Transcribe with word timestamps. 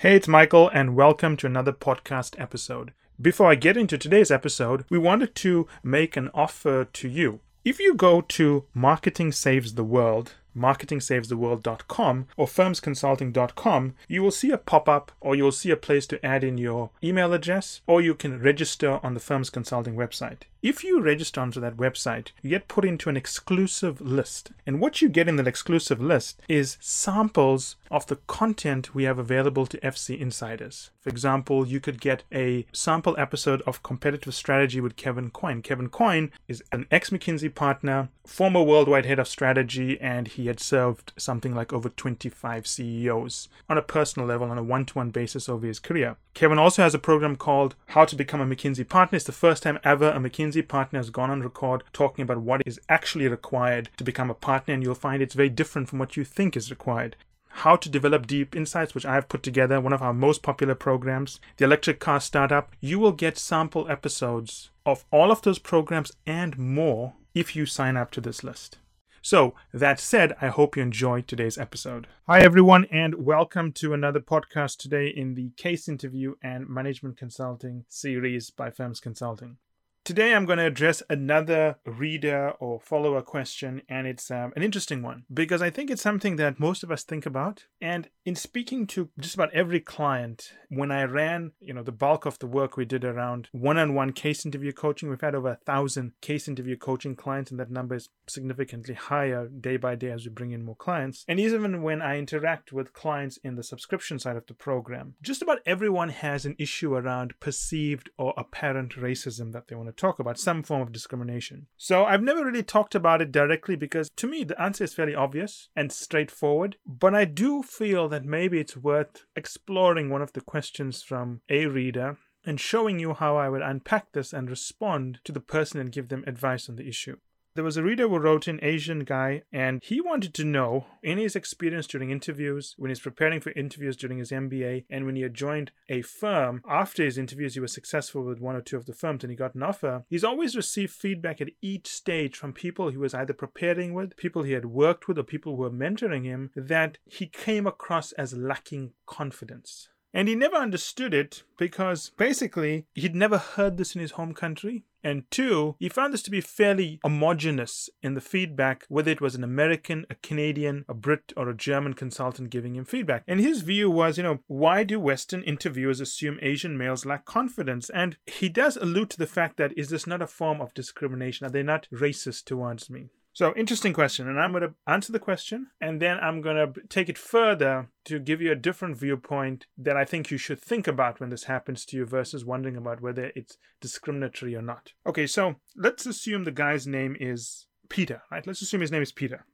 Hey, 0.00 0.16
it's 0.16 0.26
Michael, 0.26 0.70
and 0.70 0.96
welcome 0.96 1.36
to 1.36 1.46
another 1.46 1.74
podcast 1.74 2.40
episode. 2.40 2.94
Before 3.20 3.50
I 3.50 3.54
get 3.54 3.76
into 3.76 3.98
today's 3.98 4.30
episode, 4.30 4.86
we 4.88 4.96
wanted 4.96 5.34
to 5.34 5.68
make 5.82 6.16
an 6.16 6.30
offer 6.32 6.86
to 6.86 7.06
you. 7.06 7.40
If 7.66 7.78
you 7.78 7.92
go 7.92 8.22
to 8.22 8.64
Marketing 8.72 9.30
Saves 9.30 9.74
the 9.74 9.84
World, 9.84 10.36
marketingsavestheworld.com 10.56 12.26
or 12.36 12.46
firmsconsulting.com, 12.46 13.94
you 14.08 14.22
will 14.22 14.30
see 14.30 14.50
a 14.50 14.58
pop 14.58 14.88
up 14.88 15.12
or 15.20 15.34
you'll 15.34 15.52
see 15.52 15.70
a 15.70 15.76
place 15.76 16.06
to 16.08 16.24
add 16.24 16.44
in 16.44 16.58
your 16.58 16.90
email 17.02 17.32
address 17.32 17.80
or 17.86 18.00
you 18.00 18.14
can 18.14 18.40
register 18.40 19.00
on 19.02 19.14
the 19.14 19.20
Firms 19.20 19.50
Consulting 19.50 19.94
website. 19.94 20.42
If 20.62 20.84
you 20.84 21.00
register 21.00 21.40
onto 21.40 21.58
that 21.60 21.78
website, 21.78 22.32
you 22.42 22.50
get 22.50 22.68
put 22.68 22.84
into 22.84 23.08
an 23.08 23.16
exclusive 23.16 24.00
list. 24.02 24.52
And 24.66 24.78
what 24.78 25.00
you 25.00 25.08
get 25.08 25.26
in 25.26 25.36
that 25.36 25.48
exclusive 25.48 26.02
list 26.02 26.42
is 26.48 26.76
samples 26.80 27.76
of 27.90 28.06
the 28.06 28.16
content 28.26 28.94
we 28.94 29.04
have 29.04 29.18
available 29.18 29.64
to 29.66 29.80
FC 29.80 30.20
insiders. 30.20 30.90
For 31.00 31.08
example, 31.08 31.66
you 31.66 31.80
could 31.80 31.98
get 31.98 32.24
a 32.30 32.66
sample 32.72 33.16
episode 33.18 33.62
of 33.62 33.82
Competitive 33.82 34.34
Strategy 34.34 34.82
with 34.82 34.96
Kevin 34.96 35.30
Coyne. 35.30 35.62
Kevin 35.62 35.88
Coyne 35.88 36.30
is 36.46 36.62
an 36.72 36.86
ex 36.90 37.08
McKinsey 37.08 37.54
partner, 37.54 38.10
former 38.26 38.62
worldwide 38.62 39.06
head 39.06 39.18
of 39.18 39.28
strategy, 39.28 39.98
and 39.98 40.28
he 40.28 40.39
had 40.46 40.60
served 40.60 41.12
something 41.16 41.54
like 41.54 41.72
over 41.72 41.88
25 41.88 42.66
CEOs 42.66 43.48
on 43.68 43.78
a 43.78 43.82
personal 43.82 44.28
level 44.28 44.50
on 44.50 44.58
a 44.58 44.62
one 44.62 44.84
to 44.86 44.94
one 44.94 45.10
basis 45.10 45.48
over 45.48 45.66
his 45.66 45.78
career. 45.78 46.16
Kevin 46.34 46.58
also 46.58 46.82
has 46.82 46.94
a 46.94 46.98
program 46.98 47.36
called 47.36 47.74
How 47.86 48.04
to 48.04 48.16
Become 48.16 48.40
a 48.40 48.46
McKinsey 48.46 48.88
Partner. 48.88 49.16
It's 49.16 49.26
the 49.26 49.32
first 49.32 49.62
time 49.62 49.78
ever 49.84 50.10
a 50.10 50.18
McKinsey 50.18 50.66
partner 50.66 50.98
has 50.98 51.10
gone 51.10 51.30
on 51.30 51.42
record 51.42 51.82
talking 51.92 52.22
about 52.22 52.38
what 52.38 52.62
is 52.66 52.80
actually 52.88 53.28
required 53.28 53.90
to 53.96 54.04
become 54.04 54.30
a 54.30 54.34
partner, 54.34 54.74
and 54.74 54.82
you'll 54.82 54.94
find 54.94 55.22
it's 55.22 55.34
very 55.34 55.48
different 55.48 55.88
from 55.88 55.98
what 55.98 56.16
you 56.16 56.24
think 56.24 56.56
is 56.56 56.70
required. 56.70 57.16
How 57.54 57.76
to 57.76 57.88
develop 57.88 58.26
deep 58.26 58.54
insights, 58.54 58.94
which 58.94 59.04
I 59.04 59.14
have 59.14 59.28
put 59.28 59.42
together, 59.42 59.80
one 59.80 59.92
of 59.92 60.02
our 60.02 60.14
most 60.14 60.42
popular 60.42 60.74
programs, 60.74 61.40
the 61.56 61.64
electric 61.64 61.98
car 61.98 62.20
startup. 62.20 62.72
You 62.80 62.98
will 62.98 63.12
get 63.12 63.36
sample 63.36 63.90
episodes 63.90 64.70
of 64.86 65.04
all 65.10 65.30
of 65.30 65.42
those 65.42 65.58
programs 65.58 66.12
and 66.26 66.56
more 66.56 67.14
if 67.34 67.54
you 67.56 67.66
sign 67.66 67.96
up 67.96 68.10
to 68.12 68.20
this 68.20 68.42
list. 68.44 68.78
So, 69.22 69.54
that 69.74 70.00
said, 70.00 70.34
I 70.40 70.48
hope 70.48 70.76
you 70.76 70.82
enjoyed 70.82 71.28
today's 71.28 71.58
episode. 71.58 72.06
Hi, 72.26 72.40
everyone, 72.40 72.86
and 72.90 73.26
welcome 73.26 73.70
to 73.72 73.92
another 73.92 74.20
podcast 74.20 74.78
today 74.78 75.08
in 75.08 75.34
the 75.34 75.50
case 75.58 75.90
interview 75.90 76.36
and 76.42 76.66
management 76.66 77.18
consulting 77.18 77.84
series 77.86 78.48
by 78.48 78.70
Firms 78.70 78.98
Consulting. 78.98 79.58
Today, 80.04 80.34
I'm 80.34 80.46
going 80.46 80.58
to 80.58 80.64
address 80.64 81.02
another 81.10 81.76
reader 81.84 82.54
or 82.60 82.80
follower 82.80 83.20
question, 83.20 83.82
and 83.90 84.06
it's 84.06 84.30
um, 84.30 84.54
an 84.56 84.62
interesting 84.62 85.02
one 85.02 85.24
because 85.32 85.60
I 85.60 85.68
think 85.68 85.90
it's 85.90 86.00
something 86.00 86.36
that 86.36 86.58
most 86.58 86.82
of 86.82 86.90
us 86.90 87.04
think 87.04 87.26
about. 87.26 87.66
And 87.78 88.08
in 88.30 88.36
speaking 88.36 88.86
to 88.86 89.08
just 89.18 89.34
about 89.34 89.52
every 89.52 89.80
client, 89.80 90.52
when 90.68 90.92
I 90.92 91.02
ran, 91.02 91.50
you 91.58 91.74
know, 91.74 91.82
the 91.82 91.90
bulk 91.90 92.26
of 92.26 92.38
the 92.38 92.46
work 92.46 92.76
we 92.76 92.84
did 92.84 93.04
around 93.04 93.48
one-on-one 93.50 94.12
case 94.12 94.46
interview 94.46 94.70
coaching, 94.70 95.10
we've 95.10 95.20
had 95.20 95.34
over 95.34 95.48
a 95.48 95.58
thousand 95.66 96.12
case 96.20 96.46
interview 96.46 96.76
coaching 96.76 97.16
clients, 97.16 97.50
and 97.50 97.58
that 97.58 97.72
number 97.72 97.96
is 97.96 98.08
significantly 98.28 98.94
higher 98.94 99.48
day 99.48 99.76
by 99.76 99.96
day 99.96 100.12
as 100.12 100.24
we 100.24 100.30
bring 100.30 100.52
in 100.52 100.64
more 100.64 100.76
clients. 100.76 101.24
And 101.26 101.40
even 101.40 101.82
when 101.82 102.00
I 102.00 102.18
interact 102.18 102.72
with 102.72 102.92
clients 102.92 103.36
in 103.38 103.56
the 103.56 103.64
subscription 103.64 104.20
side 104.20 104.36
of 104.36 104.46
the 104.46 104.54
program, 104.54 105.14
just 105.20 105.42
about 105.42 105.58
everyone 105.66 106.10
has 106.10 106.46
an 106.46 106.54
issue 106.56 106.94
around 106.94 107.34
perceived 107.40 108.10
or 108.16 108.32
apparent 108.36 108.92
racism 108.92 109.50
that 109.54 109.66
they 109.66 109.74
want 109.74 109.88
to 109.88 109.92
talk 109.92 110.20
about 110.20 110.38
some 110.38 110.62
form 110.62 110.82
of 110.82 110.92
discrimination. 110.92 111.66
So 111.76 112.04
I've 112.04 112.22
never 112.22 112.44
really 112.44 112.62
talked 112.62 112.94
about 112.94 113.20
it 113.20 113.32
directly 113.32 113.74
because 113.74 114.08
to 114.10 114.28
me 114.28 114.44
the 114.44 114.62
answer 114.62 114.84
is 114.84 114.94
fairly 114.94 115.16
obvious 115.16 115.68
and 115.74 115.90
straightforward. 115.90 116.76
But 116.86 117.16
I 117.16 117.24
do 117.24 117.64
feel 117.64 118.08
that 118.10 118.19
maybe 118.24 118.58
it's 118.58 118.76
worth 118.76 119.24
exploring 119.36 120.10
one 120.10 120.22
of 120.22 120.32
the 120.32 120.40
questions 120.40 121.02
from 121.02 121.42
a 121.48 121.66
reader 121.66 122.18
and 122.44 122.58
showing 122.58 122.98
you 122.98 123.14
how 123.14 123.36
I 123.36 123.48
would 123.48 123.62
unpack 123.62 124.12
this 124.12 124.32
and 124.32 124.48
respond 124.48 125.20
to 125.24 125.32
the 125.32 125.40
person 125.40 125.80
and 125.80 125.92
give 125.92 126.08
them 126.08 126.24
advice 126.26 126.68
on 126.68 126.76
the 126.76 126.88
issue. 126.88 127.16
There 127.54 127.64
was 127.64 127.76
a 127.76 127.82
reader 127.82 128.08
who 128.08 128.18
wrote 128.18 128.46
an 128.46 128.60
Asian 128.62 129.00
guy, 129.00 129.42
and 129.52 129.82
he 129.82 130.00
wanted 130.00 130.34
to 130.34 130.44
know 130.44 130.86
in 131.02 131.18
his 131.18 131.34
experience 131.34 131.88
during 131.88 132.10
interviews, 132.10 132.74
when 132.78 132.90
he's 132.90 133.00
preparing 133.00 133.40
for 133.40 133.50
interviews 133.50 133.96
during 133.96 134.18
his 134.18 134.30
MBA, 134.30 134.84
and 134.88 135.04
when 135.04 135.16
he 135.16 135.22
had 135.22 135.34
joined 135.34 135.72
a 135.88 136.02
firm 136.02 136.62
after 136.68 137.04
his 137.04 137.18
interviews, 137.18 137.54
he 137.54 137.60
was 137.60 137.72
successful 137.72 138.22
with 138.22 138.40
one 138.40 138.54
or 138.54 138.60
two 138.60 138.76
of 138.76 138.86
the 138.86 138.94
firms 138.94 139.24
and 139.24 139.32
he 139.32 139.36
got 139.36 139.56
an 139.56 139.64
offer. 139.64 140.04
He's 140.08 140.22
always 140.22 140.54
received 140.54 140.92
feedback 140.92 141.40
at 141.40 141.50
each 141.60 141.88
stage 141.88 142.36
from 142.36 142.52
people 142.52 142.88
he 142.88 142.96
was 142.96 143.14
either 143.14 143.32
preparing 143.32 143.94
with, 143.94 144.16
people 144.16 144.44
he 144.44 144.52
had 144.52 144.66
worked 144.66 145.08
with, 145.08 145.18
or 145.18 145.24
people 145.24 145.56
who 145.56 145.62
were 145.62 145.70
mentoring 145.70 146.24
him 146.24 146.50
that 146.54 146.98
he 147.04 147.26
came 147.26 147.66
across 147.66 148.12
as 148.12 148.36
lacking 148.36 148.92
confidence. 149.06 149.88
And 150.12 150.28
he 150.28 150.34
never 150.34 150.56
understood 150.56 151.14
it 151.14 151.44
because 151.56 152.10
basically 152.16 152.86
he'd 152.94 153.14
never 153.14 153.38
heard 153.38 153.76
this 153.76 153.94
in 153.94 154.00
his 154.00 154.12
home 154.12 154.34
country. 154.34 154.84
And 155.02 155.30
two, 155.30 155.76
he 155.78 155.88
found 155.88 156.12
this 156.12 156.22
to 156.24 156.30
be 156.30 156.42
fairly 156.42 157.00
homogenous 157.02 157.88
in 158.02 158.14
the 158.14 158.20
feedback, 158.20 158.84
whether 158.88 159.10
it 159.10 159.20
was 159.20 159.34
an 159.34 159.44
American, 159.44 160.04
a 160.10 160.14
Canadian, 160.16 160.84
a 160.88 160.94
Brit, 160.94 161.32
or 161.36 161.48
a 161.48 161.56
German 161.56 161.94
consultant 161.94 162.50
giving 162.50 162.76
him 162.76 162.84
feedback. 162.84 163.24
And 163.26 163.40
his 163.40 163.62
view 163.62 163.90
was, 163.90 164.18
you 164.18 164.22
know, 164.22 164.40
why 164.46 164.84
do 164.84 165.00
Western 165.00 165.42
interviewers 165.42 166.00
assume 166.00 166.38
Asian 166.42 166.76
males 166.76 167.06
lack 167.06 167.24
confidence? 167.24 167.88
And 167.90 168.18
he 168.26 168.50
does 168.50 168.76
allude 168.76 169.10
to 169.10 169.18
the 169.18 169.26
fact 169.26 169.56
that 169.56 169.76
is 169.76 169.88
this 169.88 170.06
not 170.06 170.20
a 170.20 170.26
form 170.26 170.60
of 170.60 170.74
discrimination? 170.74 171.46
Are 171.46 171.50
they 171.50 171.62
not 171.62 171.88
racist 171.90 172.44
towards 172.44 172.90
me? 172.90 173.08
So, 173.32 173.54
interesting 173.54 173.92
question. 173.92 174.28
And 174.28 174.40
I'm 174.40 174.50
going 174.50 174.62
to 174.62 174.74
answer 174.86 175.12
the 175.12 175.18
question 175.18 175.68
and 175.80 176.00
then 176.02 176.18
I'm 176.20 176.40
going 176.40 176.56
to 176.56 176.80
take 176.88 177.08
it 177.08 177.18
further 177.18 177.88
to 178.04 178.18
give 178.18 178.40
you 178.40 178.52
a 178.52 178.56
different 178.56 178.96
viewpoint 178.96 179.66
that 179.78 179.96
I 179.96 180.04
think 180.04 180.30
you 180.30 180.38
should 180.38 180.60
think 180.60 180.88
about 180.88 181.20
when 181.20 181.30
this 181.30 181.44
happens 181.44 181.84
to 181.86 181.96
you 181.96 182.04
versus 182.04 182.44
wondering 182.44 182.76
about 182.76 183.00
whether 183.00 183.30
it's 183.36 183.56
discriminatory 183.80 184.56
or 184.56 184.62
not. 184.62 184.92
Okay, 185.06 185.26
so 185.26 185.56
let's 185.76 186.06
assume 186.06 186.44
the 186.44 186.50
guy's 186.50 186.86
name 186.86 187.16
is 187.20 187.66
Peter, 187.88 188.22
right? 188.30 188.46
Let's 188.46 188.62
assume 188.62 188.80
his 188.80 188.92
name 188.92 189.02
is 189.02 189.12
Peter. 189.12 189.44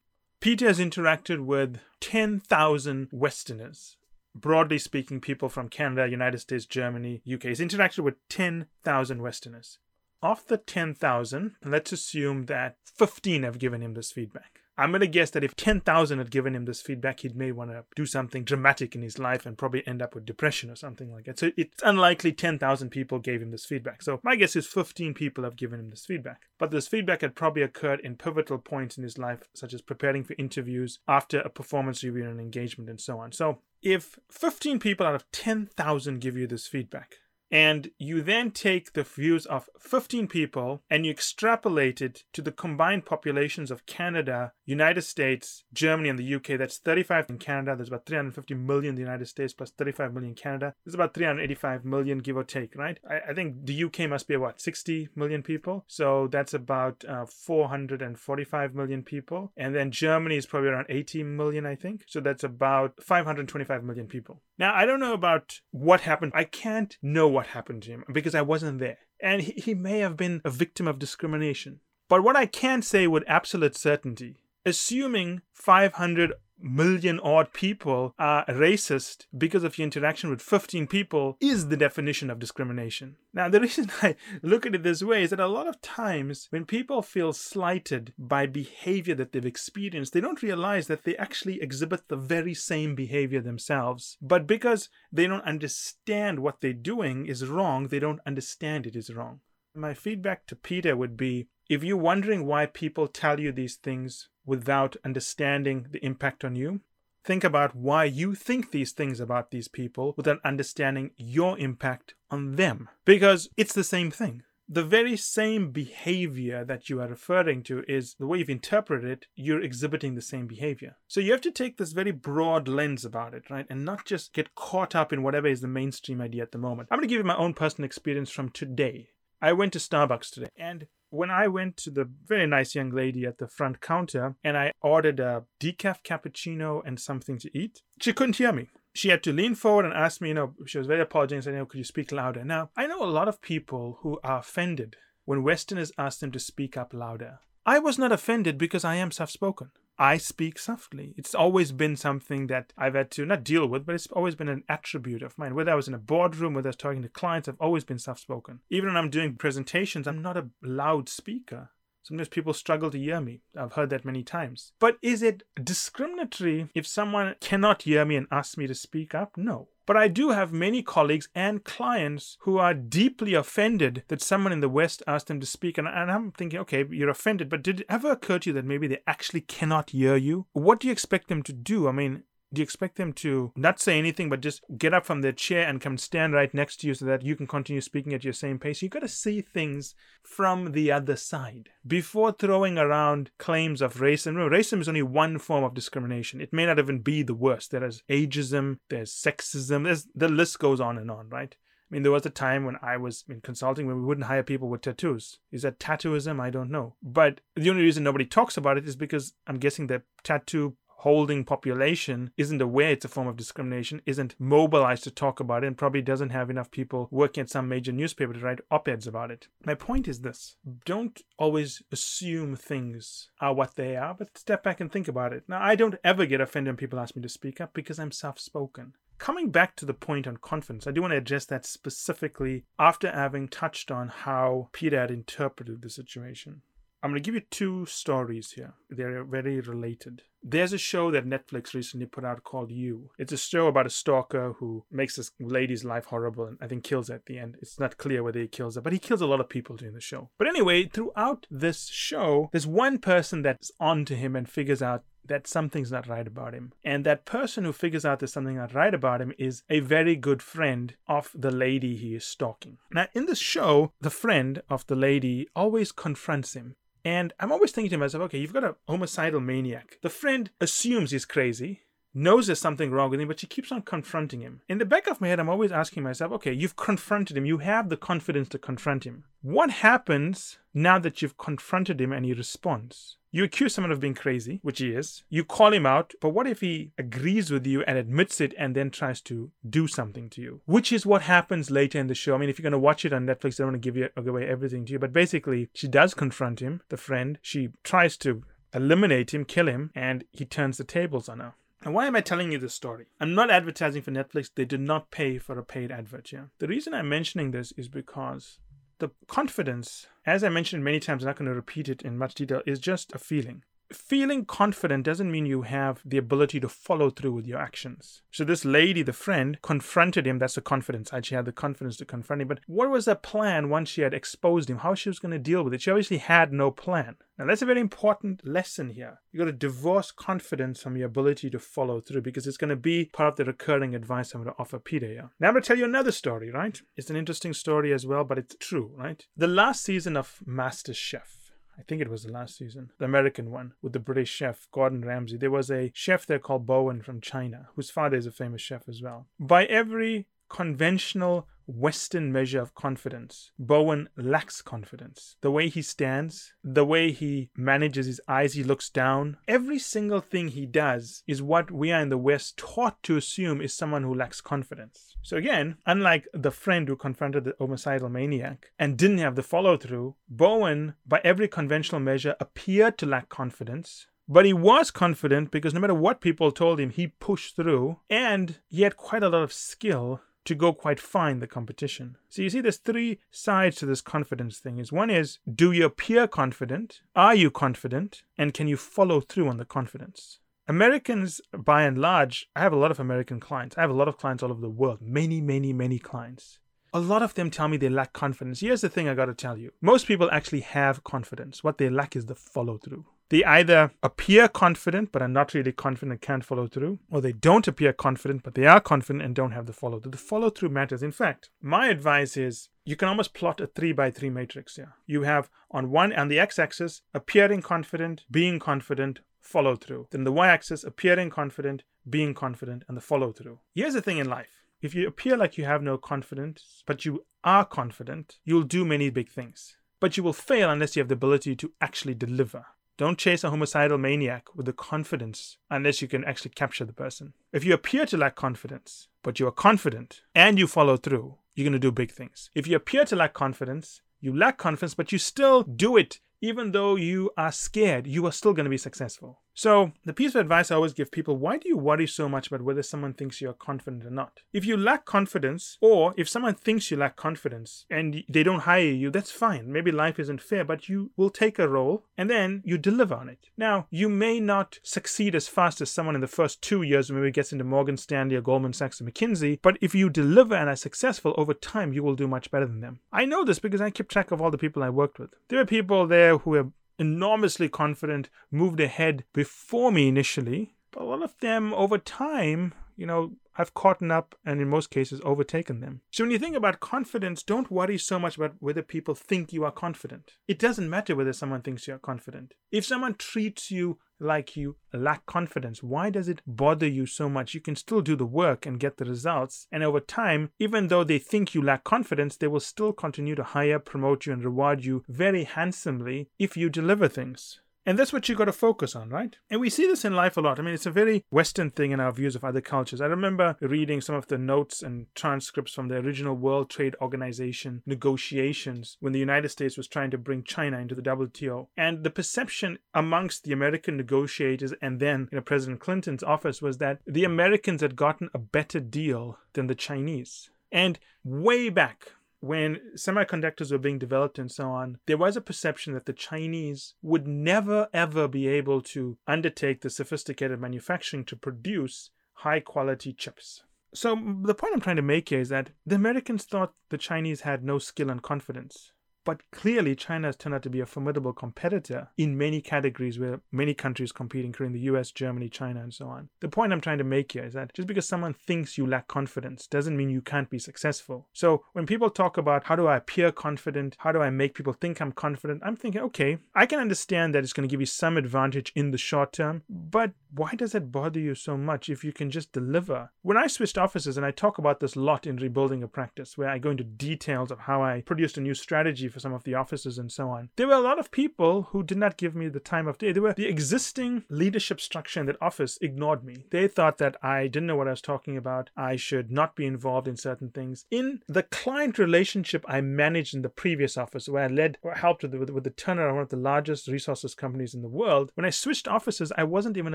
Peter 0.40 0.66
has 0.66 0.78
interacted 0.78 1.44
with 1.44 1.78
10,000 2.00 3.08
Westerners. 3.10 3.96
Broadly 4.34 4.78
speaking, 4.78 5.20
people 5.20 5.48
from 5.48 5.70
Canada, 5.70 6.06
United 6.08 6.38
States, 6.38 6.66
Germany, 6.66 7.22
UK. 7.30 7.44
He's 7.44 7.60
interacted 7.60 8.00
with 8.00 8.16
10,000 8.28 9.22
Westerners 9.22 9.78
of 10.22 10.46
the 10.46 10.56
10,000, 10.56 11.56
let's 11.64 11.92
assume 11.92 12.46
that 12.46 12.76
15 12.96 13.42
have 13.42 13.58
given 13.58 13.82
him 13.82 13.94
this 13.94 14.12
feedback. 14.12 14.60
I'm 14.78 14.90
going 14.90 15.00
to 15.00 15.06
guess 15.06 15.30
that 15.30 15.44
if 15.44 15.56
10,000 15.56 16.18
had 16.18 16.30
given 16.30 16.54
him 16.54 16.66
this 16.66 16.82
feedback, 16.82 17.20
he'd 17.20 17.34
may 17.34 17.50
want 17.50 17.70
to 17.70 17.84
do 17.94 18.04
something 18.04 18.44
dramatic 18.44 18.94
in 18.94 19.00
his 19.00 19.18
life 19.18 19.46
and 19.46 19.56
probably 19.56 19.86
end 19.86 20.02
up 20.02 20.14
with 20.14 20.26
depression 20.26 20.70
or 20.70 20.76
something 20.76 21.10
like 21.10 21.24
that. 21.24 21.38
So 21.38 21.50
it's 21.56 21.82
unlikely 21.82 22.32
10,000 22.32 22.90
people 22.90 23.18
gave 23.18 23.40
him 23.40 23.52
this 23.52 23.64
feedback. 23.64 24.02
So 24.02 24.20
my 24.22 24.36
guess 24.36 24.54
is 24.54 24.66
15 24.66 25.14
people 25.14 25.44
have 25.44 25.56
given 25.56 25.80
him 25.80 25.88
this 25.88 26.04
feedback. 26.04 26.42
But 26.58 26.70
this 26.72 26.88
feedback 26.88 27.22
had 27.22 27.34
probably 27.34 27.62
occurred 27.62 28.00
in 28.00 28.16
pivotal 28.16 28.58
points 28.58 28.98
in 28.98 29.02
his 29.02 29.16
life, 29.16 29.44
such 29.54 29.72
as 29.72 29.80
preparing 29.80 30.24
for 30.24 30.34
interviews, 30.38 30.98
after 31.08 31.40
a 31.40 31.48
performance 31.48 32.04
review 32.04 32.28
and 32.28 32.38
engagement, 32.38 32.90
and 32.90 33.00
so 33.00 33.18
on. 33.18 33.32
So 33.32 33.60
if 33.82 34.18
15 34.30 34.78
people 34.78 35.06
out 35.06 35.14
of 35.14 35.30
10,000 35.32 36.20
give 36.20 36.36
you 36.36 36.46
this 36.46 36.66
feedback, 36.66 37.16
and 37.50 37.90
you 37.98 38.22
then 38.22 38.50
take 38.50 38.92
the 38.92 39.02
views 39.02 39.46
of 39.46 39.68
15 39.78 40.26
people 40.28 40.82
and 40.90 41.04
you 41.04 41.12
extrapolate 41.12 42.02
it 42.02 42.24
to 42.32 42.42
the 42.42 42.52
combined 42.52 43.04
populations 43.04 43.70
of 43.70 43.86
Canada, 43.86 44.52
United 44.64 45.02
States, 45.02 45.64
Germany, 45.72 46.08
and 46.08 46.18
the 46.18 46.34
UK. 46.34 46.58
That's 46.58 46.78
35 46.78 47.26
in 47.30 47.38
Canada. 47.38 47.76
There's 47.76 47.88
about 47.88 48.06
350 48.06 48.54
million 48.54 48.90
in 48.90 48.94
the 48.96 49.02
United 49.02 49.26
States 49.26 49.52
plus 49.52 49.70
35 49.70 50.12
million 50.12 50.30
in 50.30 50.36
Canada. 50.36 50.74
There's 50.84 50.94
about 50.94 51.14
385 51.14 51.84
million, 51.84 52.18
give 52.18 52.36
or 52.36 52.44
take, 52.44 52.74
right? 52.76 52.98
I, 53.08 53.30
I 53.30 53.34
think 53.34 53.66
the 53.66 53.84
UK 53.84 54.08
must 54.08 54.28
be 54.28 54.34
about 54.34 54.60
60 54.60 55.08
million 55.14 55.42
people. 55.42 55.84
So 55.86 56.28
that's 56.28 56.54
about 56.54 57.04
uh, 57.08 57.26
445 57.26 58.74
million 58.74 59.02
people. 59.02 59.52
And 59.56 59.74
then 59.74 59.90
Germany 59.90 60.36
is 60.36 60.46
probably 60.46 60.70
around 60.70 60.86
80 60.88 61.22
million, 61.22 61.66
I 61.66 61.74
think. 61.74 62.04
So 62.08 62.20
that's 62.20 62.44
about 62.44 63.02
525 63.02 63.84
million 63.84 64.06
people. 64.06 64.42
Now, 64.58 64.74
I 64.74 64.86
don't 64.86 65.00
know 65.00 65.12
about 65.12 65.60
what 65.70 66.00
happened. 66.02 66.32
I 66.34 66.44
can't 66.44 66.96
know 67.02 67.28
what 67.36 67.48
happened 67.48 67.82
to 67.82 67.90
him 67.90 68.04
because 68.10 68.34
I 68.34 68.40
wasn't 68.40 68.78
there. 68.78 68.96
And 69.20 69.42
he, 69.42 69.52
he 69.52 69.74
may 69.74 69.98
have 69.98 70.16
been 70.16 70.40
a 70.42 70.50
victim 70.50 70.88
of 70.88 70.98
discrimination. 70.98 71.80
But 72.08 72.24
what 72.24 72.34
I 72.34 72.46
can 72.46 72.80
say 72.80 73.06
with 73.06 73.24
absolute 73.26 73.76
certainty, 73.76 74.38
assuming 74.64 75.42
500 75.52 76.32
million 76.60 77.20
odd 77.20 77.52
people 77.52 78.14
are 78.18 78.44
racist 78.46 79.26
because 79.36 79.64
of 79.64 79.78
your 79.78 79.84
interaction 79.84 80.30
with 80.30 80.42
15 80.42 80.86
people 80.86 81.36
is 81.40 81.68
the 81.68 81.76
definition 81.76 82.30
of 82.30 82.38
discrimination. 82.38 83.16
Now, 83.32 83.48
the 83.48 83.60
reason 83.66 83.90
I 84.02 84.16
look 84.42 84.66
at 84.66 84.74
it 84.74 84.82
this 84.82 85.02
way 85.02 85.22
is 85.22 85.30
that 85.30 85.40
a 85.40 85.46
lot 85.46 85.66
of 85.66 85.82
times 85.82 86.46
when 86.50 86.64
people 86.64 87.02
feel 87.02 87.32
slighted 87.32 88.12
by 88.18 88.46
behavior 88.46 89.14
that 89.14 89.32
they've 89.32 89.44
experienced, 89.44 90.12
they 90.12 90.20
don't 90.20 90.42
realize 90.42 90.86
that 90.86 91.04
they 91.04 91.16
actually 91.16 91.60
exhibit 91.60 92.08
the 92.08 92.16
very 92.16 92.54
same 92.54 92.94
behavior 92.94 93.40
themselves. 93.40 94.16
But 94.20 94.46
because 94.46 94.88
they 95.12 95.26
don't 95.26 95.44
understand 95.44 96.40
what 96.40 96.60
they're 96.60 96.72
doing 96.72 97.26
is 97.26 97.46
wrong, 97.46 97.88
they 97.88 97.98
don't 97.98 98.20
understand 98.26 98.86
it 98.86 98.96
is 98.96 99.14
wrong. 99.14 99.40
My 99.76 99.92
feedback 99.92 100.46
to 100.46 100.56
Peter 100.56 100.96
would 100.96 101.16
be 101.16 101.48
if 101.68 101.84
you're 101.84 101.98
wondering 101.98 102.46
why 102.46 102.66
people 102.66 103.08
tell 103.08 103.38
you 103.38 103.52
these 103.52 103.76
things 103.76 104.28
without 104.46 104.96
understanding 105.04 105.88
the 105.90 106.04
impact 106.04 106.44
on 106.44 106.56
you, 106.56 106.80
Think 107.26 107.42
about 107.42 107.74
why 107.74 108.04
you 108.04 108.36
think 108.36 108.70
these 108.70 108.92
things 108.92 109.18
about 109.18 109.50
these 109.50 109.66
people 109.66 110.14
without 110.16 110.38
understanding 110.44 111.10
your 111.16 111.58
impact 111.58 112.14
on 112.30 112.54
them. 112.54 112.88
Because 113.04 113.48
it's 113.56 113.72
the 113.72 113.82
same 113.82 114.12
thing 114.12 114.44
the 114.68 114.84
very 114.84 115.16
same 115.16 115.70
behavior 115.70 116.64
that 116.64 116.90
you 116.90 117.00
are 117.00 117.08
referring 117.08 117.62
to 117.62 117.84
is 117.86 118.14
the 118.14 118.26
way 118.26 118.38
you've 118.38 118.50
interpreted 118.50 119.08
it, 119.08 119.26
you're 119.36 119.62
exhibiting 119.62 120.14
the 120.14 120.22
same 120.22 120.46
behavior. 120.46 120.96
So 121.06 121.20
you 121.20 121.30
have 121.32 121.40
to 121.42 121.52
take 121.52 121.76
this 121.76 121.92
very 121.92 122.10
broad 122.10 122.66
lens 122.66 123.04
about 123.04 123.34
it, 123.34 123.48
right? 123.48 123.66
And 123.70 123.84
not 123.84 124.04
just 124.04 124.32
get 124.32 124.54
caught 124.54 124.94
up 124.94 125.12
in 125.12 125.22
whatever 125.22 125.46
is 125.46 125.60
the 125.60 125.68
mainstream 125.68 126.20
idea 126.20 126.42
at 126.42 126.52
the 126.52 126.58
moment. 126.58 126.88
I'm 126.90 126.98
going 126.98 127.08
to 127.08 127.12
give 127.12 127.18
you 127.18 127.24
my 127.24 127.36
own 127.36 127.54
personal 127.54 127.86
experience 127.86 128.30
from 128.30 128.48
today. 128.48 129.10
I 129.40 129.52
went 129.52 129.72
to 129.74 129.78
Starbucks 129.78 130.30
today 130.30 130.50
and 130.56 130.86
when 131.10 131.30
I 131.30 131.46
went 131.46 131.76
to 131.78 131.90
the 131.90 132.08
very 132.24 132.46
nice 132.46 132.74
young 132.74 132.90
lady 132.90 133.24
at 133.24 133.38
the 133.38 133.46
front 133.46 133.80
counter 133.80 134.34
and 134.42 134.56
I 134.56 134.72
ordered 134.80 135.20
a 135.20 135.44
decaf 135.60 136.02
cappuccino 136.02 136.82
and 136.84 136.98
something 136.98 137.38
to 137.38 137.58
eat, 137.58 137.82
she 138.00 138.12
couldn't 138.12 138.36
hear 138.36 138.52
me 138.52 138.68
she 138.96 139.10
had 139.10 139.22
to 139.22 139.32
lean 139.32 139.54
forward 139.54 139.84
and 139.84 139.94
ask 139.94 140.20
me, 140.20 140.28
you 140.28 140.34
know, 140.34 140.54
she 140.64 140.78
was 140.78 140.86
very 140.86 141.02
apologetic 141.02 141.36
and 141.36 141.44
said, 141.44 141.50
you 141.52 141.58
know, 141.58 141.66
could 141.66 141.78
you 141.78 141.84
speak 141.84 142.12
louder? 142.12 142.44
Now, 142.44 142.70
I 142.76 142.86
know 142.86 143.02
a 143.02 143.04
lot 143.04 143.28
of 143.28 143.42
people 143.42 143.98
who 144.00 144.18
are 144.24 144.38
offended 144.38 144.96
when 145.24 145.42
Westerners 145.42 145.92
ask 145.98 146.20
them 146.20 146.32
to 146.32 146.38
speak 146.38 146.76
up 146.76 146.94
louder. 146.94 147.40
I 147.66 147.78
was 147.78 147.98
not 147.98 148.12
offended 148.12 148.56
because 148.56 148.84
I 148.84 148.94
am 148.96 149.10
soft 149.10 149.32
spoken. 149.32 149.70
I 149.98 150.18
speak 150.18 150.58
softly. 150.58 151.14
It's 151.16 151.34
always 151.34 151.72
been 151.72 151.96
something 151.96 152.48
that 152.48 152.72
I've 152.76 152.94
had 152.94 153.10
to 153.12 153.24
not 153.24 153.44
deal 153.44 153.66
with, 153.66 153.86
but 153.86 153.94
it's 153.94 154.06
always 154.08 154.34
been 154.34 154.48
an 154.48 154.64
attribute 154.68 155.22
of 155.22 155.38
mine. 155.38 155.54
Whether 155.54 155.72
I 155.72 155.76
was 155.76 155.88
in 155.88 155.94
a 155.94 155.98
boardroom, 155.98 156.52
whether 156.54 156.68
I 156.68 156.70
was 156.70 156.76
talking 156.76 157.02
to 157.02 157.08
clients, 157.08 157.48
I've 157.48 157.60
always 157.60 157.84
been 157.84 157.98
soft 157.98 158.20
spoken. 158.20 158.60
Even 158.68 158.90
when 158.90 158.96
I'm 158.96 159.10
doing 159.10 159.36
presentations, 159.36 160.06
I'm 160.06 160.20
not 160.20 160.36
a 160.36 160.48
loud 160.62 161.08
speaker. 161.08 161.70
Sometimes 162.06 162.28
people 162.28 162.52
struggle 162.52 162.88
to 162.92 162.98
hear 162.98 163.20
me. 163.20 163.40
I've 163.58 163.72
heard 163.72 163.90
that 163.90 164.04
many 164.04 164.22
times. 164.22 164.70
But 164.78 164.96
is 165.02 165.24
it 165.24 165.42
discriminatory 165.60 166.68
if 166.72 166.86
someone 166.86 167.34
cannot 167.40 167.82
hear 167.82 168.04
me 168.04 168.14
and 168.14 168.28
asks 168.30 168.56
me 168.56 168.68
to 168.68 168.76
speak 168.76 169.12
up? 169.12 169.36
No. 169.36 169.66
But 169.86 169.96
I 169.96 170.06
do 170.06 170.30
have 170.30 170.52
many 170.52 170.84
colleagues 170.84 171.28
and 171.34 171.64
clients 171.64 172.36
who 172.42 172.58
are 172.58 172.74
deeply 172.74 173.34
offended 173.34 174.04
that 174.06 174.22
someone 174.22 174.52
in 174.52 174.60
the 174.60 174.68
West 174.68 175.02
asked 175.08 175.26
them 175.26 175.40
to 175.40 175.46
speak. 175.46 175.78
And, 175.78 175.88
and, 175.88 176.12
I'm 176.12 176.30
thinking, 176.30 176.60
okay, 176.60 176.84
you're 176.88 177.08
offended, 177.08 177.48
but 177.48 177.64
did 177.64 177.80
it 177.80 177.86
ever 177.88 178.12
occur 178.12 178.38
to 178.38 178.50
you 178.50 178.54
that 178.54 178.64
maybe 178.64 178.86
they 178.86 179.00
actually 179.08 179.40
cannot 179.40 179.90
hear 179.90 180.14
you? 180.14 180.46
What 180.52 180.78
do 180.78 180.86
you 180.86 180.92
expect 180.92 181.26
them 181.26 181.42
to 181.42 181.52
do? 181.52 181.88
I 181.88 181.92
mean, 181.92 182.22
do 182.56 182.60
you 182.60 182.64
expect 182.64 182.96
them 182.96 183.12
to 183.12 183.52
not 183.54 183.78
say 183.78 183.98
anything 183.98 184.28
but 184.30 184.40
just 184.40 184.64
get 184.78 184.94
up 184.94 185.04
from 185.04 185.20
their 185.20 185.32
chair 185.32 185.68
and 185.68 185.80
come 185.80 185.98
stand 185.98 186.32
right 186.32 186.54
next 186.54 186.78
to 186.78 186.86
you 186.86 186.94
so 186.94 187.04
that 187.04 187.22
you 187.22 187.36
can 187.36 187.46
continue 187.46 187.80
speaking 187.80 188.14
at 188.14 188.24
your 188.24 188.32
same 188.32 188.58
pace 188.58 188.82
You've 188.82 188.92
got 188.92 189.00
to 189.00 189.08
see 189.08 189.42
things 189.42 189.94
from 190.22 190.72
the 190.72 190.90
other 190.90 191.16
side 191.16 191.68
before 191.86 192.32
throwing 192.32 192.78
around 192.78 193.30
claims 193.38 193.82
of 193.82 193.96
racism 193.96 194.36
remember 194.36 194.56
racism 194.56 194.80
is 194.80 194.88
only 194.88 195.02
one 195.02 195.38
form 195.38 195.64
of 195.64 195.74
discrimination 195.74 196.40
it 196.40 196.52
may 196.52 196.66
not 196.66 196.78
even 196.78 197.00
be 197.00 197.22
the 197.22 197.34
worst 197.34 197.70
there 197.70 197.84
is 197.84 198.02
ageism 198.08 198.78
there's 198.88 199.12
sexism 199.12 199.84
there's 199.84 200.06
the 200.14 200.28
list 200.28 200.58
goes 200.58 200.80
on 200.80 200.96
and 200.98 201.10
on 201.10 201.28
right 201.28 201.56
I 201.88 201.94
mean, 201.94 202.02
there 202.02 202.10
was 202.10 202.26
a 202.26 202.30
time 202.30 202.64
when 202.64 202.76
I 202.82 202.96
was 202.96 203.22
in 203.28 203.40
consulting 203.42 203.86
when 203.86 204.00
we 204.00 204.04
wouldn't 204.04 204.26
hire 204.26 204.42
people 204.42 204.68
with 204.68 204.80
tattoos. 204.80 205.38
Is 205.52 205.62
that 205.62 205.78
tattooism? 205.78 206.40
I 206.40 206.50
don't 206.50 206.70
know. 206.70 206.96
But 207.00 207.42
the 207.54 207.70
only 207.70 207.82
reason 207.82 208.02
nobody 208.02 208.24
talks 208.24 208.56
about 208.56 208.76
it 208.76 208.88
is 208.88 208.96
because 208.96 209.34
I'm 209.46 209.58
guessing 209.58 209.86
that 209.86 210.02
tattoo 210.24 210.76
holding 211.00 211.44
population 211.44 212.30
isn't 212.36 212.62
aware 212.62 212.90
it's 212.90 213.04
a 213.04 213.08
form 213.08 213.28
of 213.28 213.36
discrimination, 213.36 214.00
isn't 214.06 214.34
mobilized 214.38 215.04
to 215.04 215.10
talk 215.10 215.40
about 215.40 215.62
it, 215.62 215.66
and 215.66 215.78
probably 215.78 216.02
doesn't 216.02 216.30
have 216.30 216.50
enough 216.50 216.70
people 216.70 217.08
working 217.10 217.42
at 217.42 217.50
some 217.50 217.68
major 217.68 217.92
newspaper 217.92 218.32
to 218.32 218.40
write 218.40 218.60
op 218.70 218.88
eds 218.88 219.06
about 219.06 219.30
it. 219.30 219.48
My 219.64 219.74
point 219.74 220.08
is 220.08 220.20
this 220.20 220.56
don't 220.84 221.20
always 221.38 221.82
assume 221.92 222.56
things 222.56 223.30
are 223.40 223.54
what 223.54 223.76
they 223.76 223.96
are, 223.96 224.14
but 224.14 224.36
step 224.38 224.62
back 224.62 224.80
and 224.80 224.90
think 224.90 225.08
about 225.08 225.32
it. 225.32 225.44
Now, 225.48 225.62
I 225.62 225.74
don't 225.74 225.96
ever 226.02 226.26
get 226.26 226.40
offended 226.40 226.72
when 226.72 226.76
people 226.76 226.98
ask 226.98 227.14
me 227.14 227.22
to 227.22 227.28
speak 227.28 227.60
up 227.60 227.74
because 227.74 227.98
I'm 227.98 228.12
soft 228.12 228.40
spoken. 228.40 228.94
Coming 229.18 229.50
back 229.50 229.76
to 229.76 229.86
the 229.86 229.94
point 229.94 230.26
on 230.26 230.36
confidence, 230.36 230.86
I 230.86 230.90
do 230.90 231.00
want 231.00 231.12
to 231.12 231.18
address 231.18 231.46
that 231.46 231.64
specifically 231.64 232.64
after 232.78 233.10
having 233.10 233.48
touched 233.48 233.90
on 233.90 234.08
how 234.08 234.68
Peter 234.72 235.00
had 235.00 235.10
interpreted 235.10 235.80
the 235.80 235.88
situation. 235.88 236.60
I'm 237.06 237.12
going 237.12 237.22
to 237.22 237.24
give 237.24 237.36
you 237.36 237.46
two 237.48 237.86
stories 237.86 238.50
here. 238.50 238.74
They're 238.90 239.22
very 239.22 239.60
related. 239.60 240.22
There's 240.42 240.72
a 240.72 240.78
show 240.78 241.12
that 241.12 241.24
Netflix 241.24 241.72
recently 241.72 242.06
put 242.06 242.24
out 242.24 242.42
called 242.42 242.72
You. 242.72 243.10
It's 243.16 243.32
a 243.32 243.36
show 243.36 243.68
about 243.68 243.86
a 243.86 243.90
stalker 243.90 244.54
who 244.54 244.84
makes 244.90 245.14
this 245.14 245.30
lady's 245.38 245.84
life 245.84 246.06
horrible 246.06 246.46
and 246.46 246.58
I 246.60 246.66
think 246.66 246.82
kills 246.82 247.06
her 247.06 247.14
at 247.14 247.26
the 247.26 247.38
end. 247.38 247.58
It's 247.62 247.78
not 247.78 247.96
clear 247.96 248.24
whether 248.24 248.40
he 248.40 248.48
kills 248.48 248.74
her, 248.74 248.80
but 248.80 248.92
he 248.92 248.98
kills 248.98 249.20
a 249.20 249.26
lot 249.26 249.38
of 249.38 249.48
people 249.48 249.76
during 249.76 249.94
the 249.94 250.00
show. 250.00 250.30
But 250.36 250.48
anyway, 250.48 250.86
throughout 250.86 251.46
this 251.48 251.86
show, 251.86 252.48
there's 252.50 252.66
one 252.66 252.98
person 252.98 253.42
that's 253.42 253.70
on 253.78 254.04
to 254.06 254.16
him 254.16 254.34
and 254.34 254.48
figures 254.48 254.82
out 254.82 255.04
that 255.28 255.46
something's 255.46 255.92
not 255.92 256.08
right 256.08 256.26
about 256.26 256.54
him. 256.54 256.72
And 256.84 257.06
that 257.06 257.24
person 257.24 257.64
who 257.64 257.72
figures 257.72 258.04
out 258.04 258.18
there's 258.18 258.32
something 258.32 258.56
not 258.56 258.74
right 258.74 258.94
about 258.94 259.20
him 259.20 259.32
is 259.38 259.62
a 259.70 259.78
very 259.78 260.16
good 260.16 260.42
friend 260.42 260.94
of 261.06 261.30
the 261.34 261.52
lady 261.52 261.96
he 261.96 262.16
is 262.16 262.24
stalking. 262.24 262.78
Now, 262.90 263.06
in 263.14 263.26
the 263.26 263.36
show, 263.36 263.92
the 264.00 264.10
friend 264.10 264.60
of 264.68 264.86
the 264.88 264.96
lady 264.96 265.48
always 265.54 265.92
confronts 265.92 266.54
him 266.54 266.74
and 267.06 267.32
I'm 267.38 267.52
always 267.52 267.70
thinking 267.70 267.90
to 267.90 267.98
myself, 267.98 268.24
okay, 268.24 268.38
you've 268.38 268.52
got 268.52 268.64
a 268.64 268.74
homicidal 268.88 269.38
maniac. 269.38 269.98
The 270.02 270.10
friend 270.10 270.50
assumes 270.60 271.12
he's 271.12 271.24
crazy, 271.24 271.82
knows 272.12 272.48
there's 272.48 272.58
something 272.58 272.90
wrong 272.90 273.10
with 273.10 273.20
him, 273.20 273.28
but 273.28 273.38
she 273.38 273.46
keeps 273.46 273.70
on 273.70 273.82
confronting 273.82 274.40
him. 274.40 274.62
In 274.68 274.78
the 274.78 274.84
back 274.84 275.06
of 275.06 275.20
my 275.20 275.28
head, 275.28 275.38
I'm 275.38 275.48
always 275.48 275.70
asking 275.70 276.02
myself, 276.02 276.32
okay, 276.32 276.52
you've 276.52 276.74
confronted 276.74 277.36
him, 277.36 277.46
you 277.46 277.58
have 277.58 277.90
the 277.90 277.96
confidence 277.96 278.48
to 278.48 278.58
confront 278.58 279.04
him. 279.04 279.22
What 279.40 279.70
happens 279.70 280.58
now 280.74 280.98
that 280.98 281.22
you've 281.22 281.38
confronted 281.38 282.00
him 282.00 282.12
and 282.12 282.26
he 282.26 282.32
responds? 282.32 283.18
You 283.36 283.44
accuse 283.44 283.74
someone 283.74 283.92
of 283.92 284.00
being 284.00 284.14
crazy, 284.14 284.60
which 284.62 284.78
he 284.78 284.92
is. 284.92 285.22
You 285.28 285.44
call 285.44 285.74
him 285.74 285.84
out, 285.84 286.14
but 286.22 286.30
what 286.30 286.46
if 286.46 286.62
he 286.62 286.92
agrees 286.96 287.50
with 287.50 287.66
you 287.66 287.82
and 287.82 287.98
admits 287.98 288.40
it 288.40 288.54
and 288.56 288.74
then 288.74 288.88
tries 288.88 289.20
to 289.22 289.50
do 289.68 289.86
something 289.86 290.30
to 290.30 290.40
you? 290.40 290.62
Which 290.64 290.90
is 290.90 291.04
what 291.04 291.20
happens 291.20 291.70
later 291.70 291.98
in 291.98 292.06
the 292.06 292.14
show. 292.14 292.34
I 292.34 292.38
mean, 292.38 292.48
if 292.48 292.58
you're 292.58 292.62
going 292.62 292.72
to 292.72 292.78
watch 292.78 293.04
it 293.04 293.12
on 293.12 293.26
Netflix, 293.26 293.60
I 293.60 293.64
don't 293.64 293.72
want 293.72 293.82
to 293.82 293.86
give 293.86 293.94
you 293.94 294.08
away 294.16 294.48
everything 294.48 294.86
to 294.86 294.92
you, 294.92 294.98
but 294.98 295.12
basically, 295.12 295.68
she 295.74 295.86
does 295.86 296.14
confront 296.14 296.60
him, 296.60 296.80
the 296.88 296.96
friend. 296.96 297.38
She 297.42 297.68
tries 297.84 298.16
to 298.18 298.42
eliminate 298.72 299.34
him, 299.34 299.44
kill 299.44 299.68
him, 299.68 299.90
and 299.94 300.24
he 300.32 300.46
turns 300.46 300.78
the 300.78 300.84
tables 300.84 301.28
on 301.28 301.40
her. 301.40 301.52
And 301.84 301.92
why 301.92 302.06
am 302.06 302.16
I 302.16 302.22
telling 302.22 302.52
you 302.52 302.58
this 302.58 302.74
story? 302.74 303.06
I'm 303.20 303.34
not 303.34 303.50
advertising 303.50 304.00
for 304.00 304.12
Netflix. 304.12 304.50
They 304.54 304.64
did 304.64 304.80
not 304.80 305.10
pay 305.10 305.36
for 305.36 305.58
a 305.58 305.62
paid 305.62 305.92
advert, 305.92 306.32
yeah. 306.32 306.46
The 306.58 306.68
reason 306.68 306.94
I'm 306.94 307.10
mentioning 307.10 307.50
this 307.50 307.72
is 307.76 307.88
because 307.88 308.60
the 308.98 309.10
confidence, 309.26 310.06
as 310.24 310.42
I 310.42 310.48
mentioned 310.48 310.84
many 310.84 311.00
times, 311.00 311.22
I'm 311.22 311.28
not 311.28 311.36
going 311.36 311.48
to 311.48 311.54
repeat 311.54 311.88
it 311.88 312.02
in 312.02 312.18
much 312.18 312.34
detail, 312.34 312.62
is 312.66 312.78
just 312.78 313.14
a 313.14 313.18
feeling. 313.18 313.62
Feeling 313.92 314.44
confident 314.44 315.04
doesn't 315.04 315.30
mean 315.30 315.46
you 315.46 315.62
have 315.62 316.02
the 316.04 316.18
ability 316.18 316.58
to 316.60 316.68
follow 316.68 317.08
through 317.08 317.32
with 317.32 317.46
your 317.46 317.58
actions. 317.58 318.22
So, 318.32 318.44
this 318.44 318.64
lady, 318.64 319.02
the 319.02 319.12
friend, 319.12 319.58
confronted 319.62 320.26
him. 320.26 320.38
That's 320.38 320.56
the 320.56 320.60
confidence. 320.60 321.10
She 321.22 321.34
had 321.34 321.44
the 321.44 321.52
confidence 321.52 321.96
to 321.98 322.04
confront 322.04 322.42
him. 322.42 322.48
But 322.48 322.60
what 322.66 322.90
was 322.90 323.06
her 323.06 323.14
plan 323.14 323.68
once 323.68 323.88
she 323.88 324.02
had 324.02 324.12
exposed 324.12 324.68
him? 324.68 324.78
How 324.78 324.94
she 324.94 325.08
was 325.08 325.20
going 325.20 325.32
to 325.32 325.38
deal 325.38 325.62
with 325.62 325.72
it? 325.72 325.82
She 325.82 325.90
obviously 325.90 326.18
had 326.18 326.52
no 326.52 326.70
plan. 326.70 327.16
Now, 327.38 327.46
that's 327.46 327.62
a 327.62 327.66
very 327.66 327.80
important 327.80 328.46
lesson 328.46 328.88
here. 328.88 329.20
You 329.30 329.38
got 329.38 329.44
to 329.44 329.52
divorce 329.52 330.10
confidence 330.10 330.82
from 330.82 330.96
your 330.96 331.06
ability 331.06 331.50
to 331.50 331.58
follow 331.58 332.00
through 332.00 332.22
because 332.22 332.46
it's 332.46 332.56
going 332.56 332.70
to 332.70 332.76
be 332.76 333.10
part 333.12 333.34
of 333.34 333.36
the 333.36 333.44
recurring 333.44 333.94
advice 333.94 334.34
I'm 334.34 334.42
going 334.42 334.54
to 334.54 334.60
offer 334.60 334.78
Peter 334.78 335.06
here. 335.06 335.30
Now, 335.38 335.48
I'm 335.48 335.54
going 335.54 335.62
to 335.62 335.68
tell 335.68 335.78
you 335.78 335.84
another 335.84 336.12
story, 336.12 336.50
right? 336.50 336.80
It's 336.96 337.10
an 337.10 337.16
interesting 337.16 337.52
story 337.52 337.92
as 337.92 338.06
well, 338.06 338.24
but 338.24 338.38
it's 338.38 338.56
true, 338.58 338.90
right? 338.96 339.24
The 339.36 339.46
last 339.46 339.84
season 339.84 340.16
of 340.16 340.40
Master 340.44 340.94
Chef. 340.94 341.45
I 341.78 341.82
think 341.82 342.00
it 342.00 342.08
was 342.08 342.24
the 342.24 342.32
last 342.32 342.56
season, 342.56 342.90
the 342.98 343.04
American 343.04 343.50
one 343.50 343.74
with 343.82 343.92
the 343.92 343.98
British 343.98 344.30
chef 344.30 344.66
Gordon 344.72 345.04
Ramsay. 345.04 345.36
There 345.36 345.50
was 345.50 345.70
a 345.70 345.90
chef 345.94 346.26
there 346.26 346.38
called 346.38 346.66
Bowen 346.66 347.02
from 347.02 347.20
China, 347.20 347.68
whose 347.74 347.90
father 347.90 348.16
is 348.16 348.26
a 348.26 348.32
famous 348.32 348.62
chef 348.62 348.88
as 348.88 349.02
well. 349.02 349.26
By 349.38 349.66
every 349.66 350.26
conventional 350.48 351.48
Western 351.66 352.32
measure 352.32 352.60
of 352.60 352.74
confidence. 352.74 353.50
Bowen 353.58 354.08
lacks 354.16 354.62
confidence. 354.62 355.36
The 355.40 355.50
way 355.50 355.68
he 355.68 355.82
stands, 355.82 356.54
the 356.62 356.84
way 356.84 357.12
he 357.12 357.50
manages 357.56 358.06
his 358.06 358.20
eyes, 358.28 358.54
he 358.54 358.64
looks 358.64 358.88
down. 358.88 359.36
Every 359.48 359.78
single 359.78 360.20
thing 360.20 360.48
he 360.48 360.66
does 360.66 361.22
is 361.26 361.42
what 361.42 361.70
we 361.70 361.92
are 361.92 362.00
in 362.00 362.08
the 362.08 362.18
West 362.18 362.56
taught 362.56 363.02
to 363.04 363.16
assume 363.16 363.60
is 363.60 363.74
someone 363.74 364.02
who 364.02 364.14
lacks 364.14 364.40
confidence. 364.40 365.16
So, 365.22 365.36
again, 365.36 365.78
unlike 365.86 366.28
the 366.32 366.50
friend 366.50 366.88
who 366.88 366.96
confronted 366.96 367.44
the 367.44 367.54
homicidal 367.58 368.08
maniac 368.08 368.70
and 368.78 368.96
didn't 368.96 369.18
have 369.18 369.34
the 369.34 369.42
follow 369.42 369.76
through, 369.76 370.14
Bowen, 370.28 370.94
by 371.06 371.20
every 371.24 371.48
conventional 371.48 372.00
measure, 372.00 372.36
appeared 372.40 372.98
to 372.98 373.06
lack 373.06 373.28
confidence. 373.28 374.06
But 374.28 374.44
he 374.44 374.52
was 374.52 374.90
confident 374.90 375.52
because 375.52 375.72
no 375.72 375.78
matter 375.78 375.94
what 375.94 376.20
people 376.20 376.50
told 376.50 376.80
him, 376.80 376.90
he 376.90 377.06
pushed 377.06 377.54
through 377.54 378.00
and 378.10 378.58
he 378.68 378.82
had 378.82 378.96
quite 378.96 379.22
a 379.22 379.28
lot 379.28 379.42
of 379.42 379.52
skill 379.52 380.20
to 380.46 380.54
go 380.54 380.72
quite 380.72 381.00
fine 381.00 381.40
the 381.40 381.46
competition. 381.46 382.16
So 382.28 382.42
you 382.42 382.50
see 382.50 382.60
there's 382.60 382.78
three 382.78 383.18
sides 383.30 383.76
to 383.76 383.86
this 383.86 384.00
confidence 384.00 384.58
thing. 384.58 384.78
Is 384.78 384.92
one 384.92 385.10
is 385.10 385.38
do 385.52 385.72
you 385.72 385.84
appear 385.84 386.26
confident? 386.26 387.00
Are 387.14 387.34
you 387.34 387.50
confident? 387.50 388.22
And 388.38 388.54
can 388.54 388.68
you 388.68 388.76
follow 388.76 389.20
through 389.20 389.48
on 389.48 389.56
the 389.56 389.64
confidence? 389.64 390.40
Americans, 390.68 391.40
by 391.56 391.82
and 391.82 391.96
large, 391.96 392.48
I 392.56 392.60
have 392.60 392.72
a 392.72 392.76
lot 392.76 392.90
of 392.90 392.98
American 392.98 393.38
clients. 393.38 393.78
I 393.78 393.82
have 393.82 393.90
a 393.90 393.94
lot 393.94 394.08
of 394.08 394.18
clients 394.18 394.42
all 394.42 394.50
over 394.50 394.60
the 394.60 394.68
world. 394.68 394.98
Many, 395.00 395.40
many, 395.40 395.72
many 395.72 396.00
clients. 396.00 396.58
A 396.92 396.98
lot 396.98 397.22
of 397.22 397.34
them 397.34 397.50
tell 397.50 397.68
me 397.68 397.76
they 397.76 397.88
lack 397.88 398.12
confidence. 398.12 398.60
Here's 398.60 398.80
the 398.80 398.88
thing 398.88 399.08
I 399.08 399.14
gotta 399.14 399.34
tell 399.34 399.56
you 399.58 399.72
most 399.80 400.06
people 400.06 400.30
actually 400.30 400.60
have 400.60 401.04
confidence. 401.04 401.62
What 401.62 401.78
they 401.78 401.90
lack 401.90 402.16
is 402.16 402.26
the 402.26 402.34
follow 402.34 402.78
through. 402.78 403.04
They 403.28 403.44
either 403.44 403.90
appear 404.02 404.48
confident 404.48 405.10
but 405.10 405.22
are 405.22 405.28
not 405.28 405.52
really 405.52 405.72
confident 405.72 406.12
and 406.12 406.20
can't 406.20 406.44
follow 406.44 406.66
through, 406.66 407.00
or 407.10 407.20
they 407.20 407.32
don't 407.32 407.66
appear 407.66 407.92
confident 407.92 408.42
but 408.42 408.54
they 408.54 408.66
are 408.66 408.80
confident 408.80 409.24
and 409.24 409.34
don't 409.34 409.52
have 409.52 409.66
the 409.66 409.72
follow 409.72 409.98
through. 409.98 410.12
The 410.12 410.18
follow 410.18 410.50
through 410.50 410.68
matters. 410.68 411.02
In 411.02 411.12
fact, 411.12 411.50
my 411.60 411.88
advice 411.88 412.36
is 412.36 412.68
you 412.84 412.94
can 412.94 413.08
almost 413.08 413.34
plot 413.34 413.60
a 413.60 413.66
three 413.66 413.92
by 413.92 414.10
three 414.10 414.30
matrix 414.30 414.76
here. 414.76 414.94
You 415.06 415.22
have 415.22 415.50
on 415.70 415.90
one 415.90 416.12
on 416.12 416.28
the 416.28 416.38
x 416.38 416.58
axis 416.58 417.02
appearing 417.12 417.62
confident, 417.62 418.24
being 418.30 418.58
confident, 418.58 419.20
follow 419.40 419.76
through. 419.76 420.08
Then 420.10 420.24
the 420.24 420.32
y 420.32 420.48
axis 420.48 420.84
appearing 420.84 421.30
confident, 421.30 421.82
being 422.08 422.34
confident, 422.34 422.84
and 422.86 422.96
the 422.96 423.00
follow 423.00 423.32
through. 423.32 423.58
Here's 423.74 423.94
the 423.94 424.02
thing 424.02 424.18
in 424.18 424.28
life 424.28 424.62
if 424.80 424.94
you 424.94 425.08
appear 425.08 425.36
like 425.36 425.56
you 425.58 425.64
have 425.64 425.82
no 425.82 425.98
confidence, 425.98 426.84
but 426.86 427.04
you 427.04 427.24
are 427.42 427.64
confident, 427.64 428.38
you'll 428.44 428.62
do 428.62 428.84
many 428.84 429.10
big 429.10 429.30
things. 429.30 429.76
But 429.98 430.16
you 430.16 430.22
will 430.22 430.34
fail 430.34 430.70
unless 430.70 430.94
you 430.94 431.00
have 431.00 431.08
the 431.08 431.14
ability 431.14 431.56
to 431.56 431.72
actually 431.80 432.14
deliver. 432.14 432.66
Don't 432.98 433.18
chase 433.18 433.44
a 433.44 433.50
homicidal 433.50 433.98
maniac 433.98 434.54
with 434.54 434.64
the 434.66 434.72
confidence 434.72 435.58
unless 435.70 436.00
you 436.00 436.08
can 436.08 436.24
actually 436.24 436.52
capture 436.52 436.84
the 436.84 436.94
person. 436.94 437.34
If 437.52 437.64
you 437.64 437.74
appear 437.74 438.06
to 438.06 438.16
lack 438.16 438.36
confidence, 438.36 439.08
but 439.22 439.38
you 439.38 439.46
are 439.46 439.52
confident 439.52 440.22
and 440.34 440.58
you 440.58 440.66
follow 440.66 440.96
through, 440.96 441.36
you're 441.54 441.64
going 441.64 441.72
to 441.74 441.78
do 441.78 441.92
big 441.92 442.10
things. 442.10 442.50
If 442.54 442.66
you 442.66 442.76
appear 442.76 443.04
to 443.06 443.16
lack 443.16 443.34
confidence, 443.34 444.00
you 444.20 444.34
lack 444.34 444.56
confidence, 444.56 444.94
but 444.94 445.12
you 445.12 445.18
still 445.18 445.62
do 445.62 445.96
it 445.96 446.20
even 446.40 446.72
though 446.72 446.96
you 446.96 447.30
are 447.36 447.52
scared, 447.52 448.06
you 448.06 448.26
are 448.26 448.32
still 448.32 448.52
going 448.52 448.64
to 448.64 448.70
be 448.70 448.78
successful. 448.78 449.40
So, 449.58 449.92
the 450.04 450.12
piece 450.12 450.34
of 450.34 450.42
advice 450.42 450.70
I 450.70 450.74
always 450.74 450.92
give 450.92 451.10
people 451.10 451.38
why 451.38 451.56
do 451.56 451.66
you 451.66 451.78
worry 451.78 452.06
so 452.06 452.28
much 452.28 452.48
about 452.48 452.60
whether 452.60 452.82
someone 452.82 453.14
thinks 453.14 453.40
you're 453.40 453.54
confident 453.54 454.04
or 454.04 454.10
not? 454.10 454.40
If 454.52 454.66
you 454.66 454.76
lack 454.76 455.06
confidence, 455.06 455.78
or 455.80 456.12
if 456.18 456.28
someone 456.28 456.54
thinks 456.54 456.90
you 456.90 456.98
lack 456.98 457.16
confidence 457.16 457.86
and 457.88 458.22
they 458.28 458.42
don't 458.42 458.60
hire 458.60 458.82
you, 458.82 459.10
that's 459.10 459.30
fine. 459.30 459.72
Maybe 459.72 459.90
life 459.90 460.18
isn't 460.18 460.42
fair, 460.42 460.62
but 460.62 460.90
you 460.90 461.10
will 461.16 461.30
take 461.30 461.58
a 461.58 461.68
role 461.68 462.04
and 462.18 462.28
then 462.28 462.60
you 462.66 462.76
deliver 462.76 463.14
on 463.14 463.30
it. 463.30 463.48
Now, 463.56 463.86
you 463.88 464.10
may 464.10 464.40
not 464.40 464.78
succeed 464.82 465.34
as 465.34 465.48
fast 465.48 465.80
as 465.80 465.90
someone 465.90 466.14
in 466.14 466.20
the 466.20 466.26
first 466.26 466.60
two 466.60 466.82
years, 466.82 467.10
maybe 467.10 467.30
gets 467.30 467.52
into 467.52 467.64
Morgan 467.64 467.96
Stanley 467.96 468.36
or 468.36 468.42
Goldman 468.42 468.74
Sachs 468.74 469.00
or 469.00 469.04
McKinsey, 469.04 469.60
but 469.62 469.78
if 469.80 469.94
you 469.94 470.10
deliver 470.10 470.54
and 470.54 470.68
are 470.68 470.76
successful 470.76 471.34
over 471.38 471.54
time, 471.54 471.94
you 471.94 472.02
will 472.02 472.14
do 472.14 472.28
much 472.28 472.50
better 472.50 472.66
than 472.66 472.82
them. 472.82 473.00
I 473.10 473.24
know 473.24 473.42
this 473.42 473.58
because 473.58 473.80
I 473.80 473.88
keep 473.88 474.10
track 474.10 474.32
of 474.32 474.42
all 474.42 474.50
the 474.50 474.58
people 474.58 474.82
I 474.82 474.90
worked 474.90 475.18
with. 475.18 475.30
There 475.48 475.60
are 475.60 475.64
people 475.64 476.06
there 476.06 476.36
who 476.36 476.54
are 476.56 476.72
enormously 476.98 477.68
confident, 477.68 478.28
moved 478.50 478.80
ahead 478.80 479.24
before 479.32 479.92
me 479.92 480.08
initially. 480.08 480.74
But 480.90 481.02
a 481.02 481.04
lot 481.04 481.22
of 481.22 481.38
them 481.40 481.74
over 481.74 481.98
time, 481.98 482.74
you 482.96 483.06
know, 483.06 483.32
I've 483.58 483.74
caught 483.74 484.02
up 484.02 484.34
and 484.44 484.60
in 484.60 484.68
most 484.68 484.90
cases 484.90 485.20
overtaken 485.24 485.80
them. 485.80 486.02
So 486.10 486.24
when 486.24 486.30
you 486.30 486.38
think 486.38 486.56
about 486.56 486.80
confidence, 486.80 487.42
don't 487.42 487.70
worry 487.70 487.98
so 487.98 488.18
much 488.18 488.36
about 488.36 488.54
whether 488.58 488.82
people 488.82 489.14
think 489.14 489.52
you 489.52 489.64
are 489.64 489.70
confident. 489.70 490.32
It 490.46 490.58
doesn't 490.58 490.90
matter 490.90 491.14
whether 491.14 491.32
someone 491.32 491.62
thinks 491.62 491.86
you 491.86 491.94
are 491.94 491.98
confident. 491.98 492.54
If 492.70 492.84
someone 492.84 493.14
treats 493.14 493.70
you 493.70 493.98
like 494.18 494.56
you 494.56 494.76
lack 494.92 495.26
confidence, 495.26 495.82
why 495.82 496.10
does 496.10 496.28
it 496.28 496.42
bother 496.46 496.86
you 496.86 497.06
so 497.06 497.28
much? 497.28 497.54
You 497.54 497.60
can 497.60 497.76
still 497.76 498.00
do 498.00 498.16
the 498.16 498.26
work 498.26 498.66
and 498.66 498.80
get 498.80 498.96
the 498.96 499.04
results. 499.04 499.66
And 499.70 499.82
over 499.82 500.00
time, 500.00 500.50
even 500.58 500.88
though 500.88 501.04
they 501.04 501.18
think 501.18 501.54
you 501.54 501.62
lack 501.62 501.84
confidence, 501.84 502.36
they 502.36 502.48
will 502.48 502.60
still 502.60 502.92
continue 502.92 503.34
to 503.34 503.42
hire, 503.42 503.78
promote 503.78 504.26
you, 504.26 504.32
and 504.32 504.44
reward 504.44 504.84
you 504.84 505.04
very 505.08 505.44
handsomely 505.44 506.28
if 506.38 506.56
you 506.56 506.68
deliver 506.68 507.08
things. 507.08 507.60
And 507.86 507.96
that's 507.96 508.12
what 508.12 508.28
you've 508.28 508.36
got 508.38 508.46
to 508.46 508.52
focus 508.52 508.96
on, 508.96 509.10
right? 509.10 509.36
And 509.48 509.60
we 509.60 509.70
see 509.70 509.86
this 509.86 510.04
in 510.04 510.14
life 510.14 510.36
a 510.36 510.40
lot. 510.40 510.58
I 510.58 510.62
mean, 510.62 510.74
it's 510.74 510.86
a 510.86 510.90
very 510.90 511.24
Western 511.30 511.70
thing 511.70 511.92
in 511.92 512.00
our 512.00 512.10
views 512.10 512.34
of 512.34 512.44
other 512.44 512.60
cultures. 512.60 513.00
I 513.00 513.06
remember 513.06 513.56
reading 513.60 514.00
some 514.00 514.16
of 514.16 514.26
the 514.26 514.38
notes 514.38 514.82
and 514.82 515.06
transcripts 515.14 515.72
from 515.72 515.86
the 515.86 515.96
original 515.96 516.34
World 516.34 516.68
Trade 516.68 516.96
Organization 517.00 517.82
negotiations 517.86 518.96
when 518.98 519.12
the 519.12 519.20
United 519.20 519.50
States 519.50 519.76
was 519.76 519.86
trying 519.86 520.10
to 520.10 520.18
bring 520.18 520.42
China 520.42 520.78
into 520.78 520.96
the 520.96 521.02
WTO. 521.02 521.68
And 521.76 522.02
the 522.02 522.10
perception 522.10 522.78
amongst 522.92 523.44
the 523.44 523.52
American 523.52 523.96
negotiators 523.96 524.74
and 524.82 524.98
then 524.98 525.28
you 525.30 525.36
know, 525.36 525.42
President 525.42 525.78
Clinton's 525.78 526.24
office 526.24 526.60
was 526.60 526.78
that 526.78 526.98
the 527.06 527.24
Americans 527.24 527.82
had 527.82 527.94
gotten 527.94 528.30
a 528.34 528.38
better 528.38 528.80
deal 528.80 529.38
than 529.52 529.68
the 529.68 529.76
Chinese. 529.76 530.50
And 530.72 530.98
way 531.22 531.68
back, 531.68 532.12
when 532.40 532.80
semiconductors 532.96 533.72
were 533.72 533.78
being 533.78 533.98
developed 533.98 534.38
and 534.38 534.50
so 534.50 534.70
on, 534.70 534.98
there 535.06 535.16
was 535.16 535.36
a 535.36 535.40
perception 535.40 535.94
that 535.94 536.06
the 536.06 536.12
Chinese 536.12 536.94
would 537.02 537.26
never 537.26 537.88
ever 537.92 538.28
be 538.28 538.48
able 538.48 538.80
to 538.82 539.18
undertake 539.26 539.80
the 539.80 539.90
sophisticated 539.90 540.60
manufacturing 540.60 541.24
to 541.24 541.36
produce 541.36 542.10
high 542.34 542.60
quality 542.60 543.12
chips. 543.12 543.62
So, 543.94 544.14
the 544.42 544.54
point 544.54 544.74
I'm 544.74 544.80
trying 544.80 544.96
to 544.96 545.02
make 545.02 545.30
here 545.30 545.40
is 545.40 545.48
that 545.48 545.70
the 545.86 545.96
Americans 545.96 546.44
thought 546.44 546.74
the 546.90 546.98
Chinese 546.98 547.42
had 547.42 547.64
no 547.64 547.78
skill 547.78 548.10
and 548.10 548.22
confidence. 548.22 548.92
But 549.26 549.42
clearly, 549.50 549.96
China 549.96 550.28
has 550.28 550.36
turned 550.36 550.54
out 550.54 550.62
to 550.62 550.70
be 550.70 550.78
a 550.78 550.86
formidable 550.86 551.32
competitor 551.32 552.10
in 552.16 552.38
many 552.38 552.60
categories 552.60 553.18
where 553.18 553.40
many 553.50 553.74
countries 553.74 554.12
compete, 554.12 554.44
including 554.44 554.72
the 554.72 554.86
US, 554.92 555.10
Germany, 555.10 555.48
China, 555.48 555.80
and 555.80 555.92
so 555.92 556.06
on. 556.06 556.28
The 556.40 556.48
point 556.48 556.72
I'm 556.72 556.80
trying 556.80 556.98
to 556.98 557.04
make 557.04 557.32
here 557.32 557.44
is 557.44 557.54
that 557.54 557.74
just 557.74 557.88
because 557.88 558.06
someone 558.06 558.34
thinks 558.34 558.78
you 558.78 558.86
lack 558.86 559.08
confidence 559.08 559.66
doesn't 559.66 559.96
mean 559.96 560.10
you 560.10 560.22
can't 560.22 560.48
be 560.48 560.60
successful. 560.60 561.26
So 561.32 561.64
when 561.72 561.86
people 561.86 562.08
talk 562.08 562.38
about 562.38 562.64
how 562.64 562.76
do 562.76 562.86
I 562.86 562.96
appear 562.96 563.32
confident, 563.32 563.96
how 563.98 564.12
do 564.12 564.20
I 564.20 564.30
make 564.30 564.54
people 564.54 564.72
think 564.72 565.00
I'm 565.00 565.10
confident, 565.10 565.60
I'm 565.64 565.76
thinking, 565.76 566.02
okay, 566.02 566.38
I 566.54 566.66
can 566.66 566.78
understand 566.78 567.34
that 567.34 567.42
it's 567.42 567.52
going 567.52 567.68
to 567.68 567.72
give 567.72 567.80
you 567.80 567.86
some 567.86 568.16
advantage 568.16 568.70
in 568.76 568.92
the 568.92 568.98
short 568.98 569.32
term, 569.32 569.64
but 569.68 570.12
why 570.30 570.52
does 570.54 570.74
it 570.74 570.92
bother 570.92 571.18
you 571.18 571.34
so 571.34 571.56
much 571.56 571.88
if 571.88 572.04
you 572.04 572.12
can 572.12 572.30
just 572.30 572.52
deliver? 572.52 573.10
When 573.22 573.36
I 573.36 573.48
switched 573.48 573.78
offices, 573.78 574.16
and 574.16 574.24
I 574.24 574.30
talk 574.30 574.58
about 574.58 574.80
this 574.80 574.94
a 574.94 575.00
lot 575.00 575.26
in 575.26 575.36
rebuilding 575.36 575.82
a 575.82 575.88
practice, 575.88 576.38
where 576.38 576.48
I 576.48 576.58
go 576.58 576.70
into 576.70 576.84
details 576.84 577.50
of 577.50 577.60
how 577.60 577.82
I 577.82 578.02
produced 578.02 578.38
a 578.38 578.40
new 578.40 578.54
strategy 578.54 579.08
for 579.16 579.20
some 579.20 579.32
of 579.32 579.44
the 579.44 579.54
offices 579.54 579.96
and 579.96 580.12
so 580.12 580.28
on. 580.28 580.50
There 580.56 580.66
were 580.66 580.74
a 580.74 580.80
lot 580.80 580.98
of 580.98 581.10
people 581.10 581.68
who 581.70 581.82
did 581.82 581.96
not 581.96 582.18
give 582.18 582.36
me 582.36 582.48
the 582.48 582.60
time 582.60 582.86
of 582.86 582.98
day. 582.98 583.12
There 583.12 583.22
were 583.22 583.32
the 583.32 583.46
existing 583.46 584.24
leadership 584.28 584.78
structure 584.78 585.20
in 585.20 585.24
that 585.24 585.40
office 585.40 585.78
ignored 585.80 586.22
me. 586.22 586.44
They 586.50 586.68
thought 586.68 586.98
that 586.98 587.16
I 587.24 587.46
didn't 587.46 587.66
know 587.66 587.76
what 587.76 587.88
I 587.88 587.92
was 587.92 588.02
talking 588.02 588.36
about. 588.36 588.68
I 588.76 588.96
should 588.96 589.30
not 589.30 589.56
be 589.56 589.64
involved 589.64 590.06
in 590.06 590.18
certain 590.18 590.50
things. 590.50 590.84
In 590.90 591.22
the 591.26 591.44
client 591.44 591.98
relationship 591.98 592.62
I 592.68 592.82
managed 592.82 593.34
in 593.34 593.40
the 593.40 593.48
previous 593.48 593.96
office, 593.96 594.28
where 594.28 594.44
I 594.44 594.48
led 594.48 594.76
or 594.82 594.92
helped 594.92 595.22
with, 595.22 595.34
with, 595.34 595.48
with 595.48 595.64
the 595.64 595.70
turnaround 595.70 596.10
of 596.10 596.14
one 596.16 596.22
of 596.24 596.28
the 596.28 596.36
largest 596.36 596.86
resources 596.86 597.34
companies 597.34 597.72
in 597.72 597.80
the 597.80 597.88
world, 597.88 598.32
when 598.34 598.44
I 598.44 598.50
switched 598.50 598.86
offices, 598.86 599.32
I 599.38 599.44
wasn't 599.44 599.78
even 599.78 599.94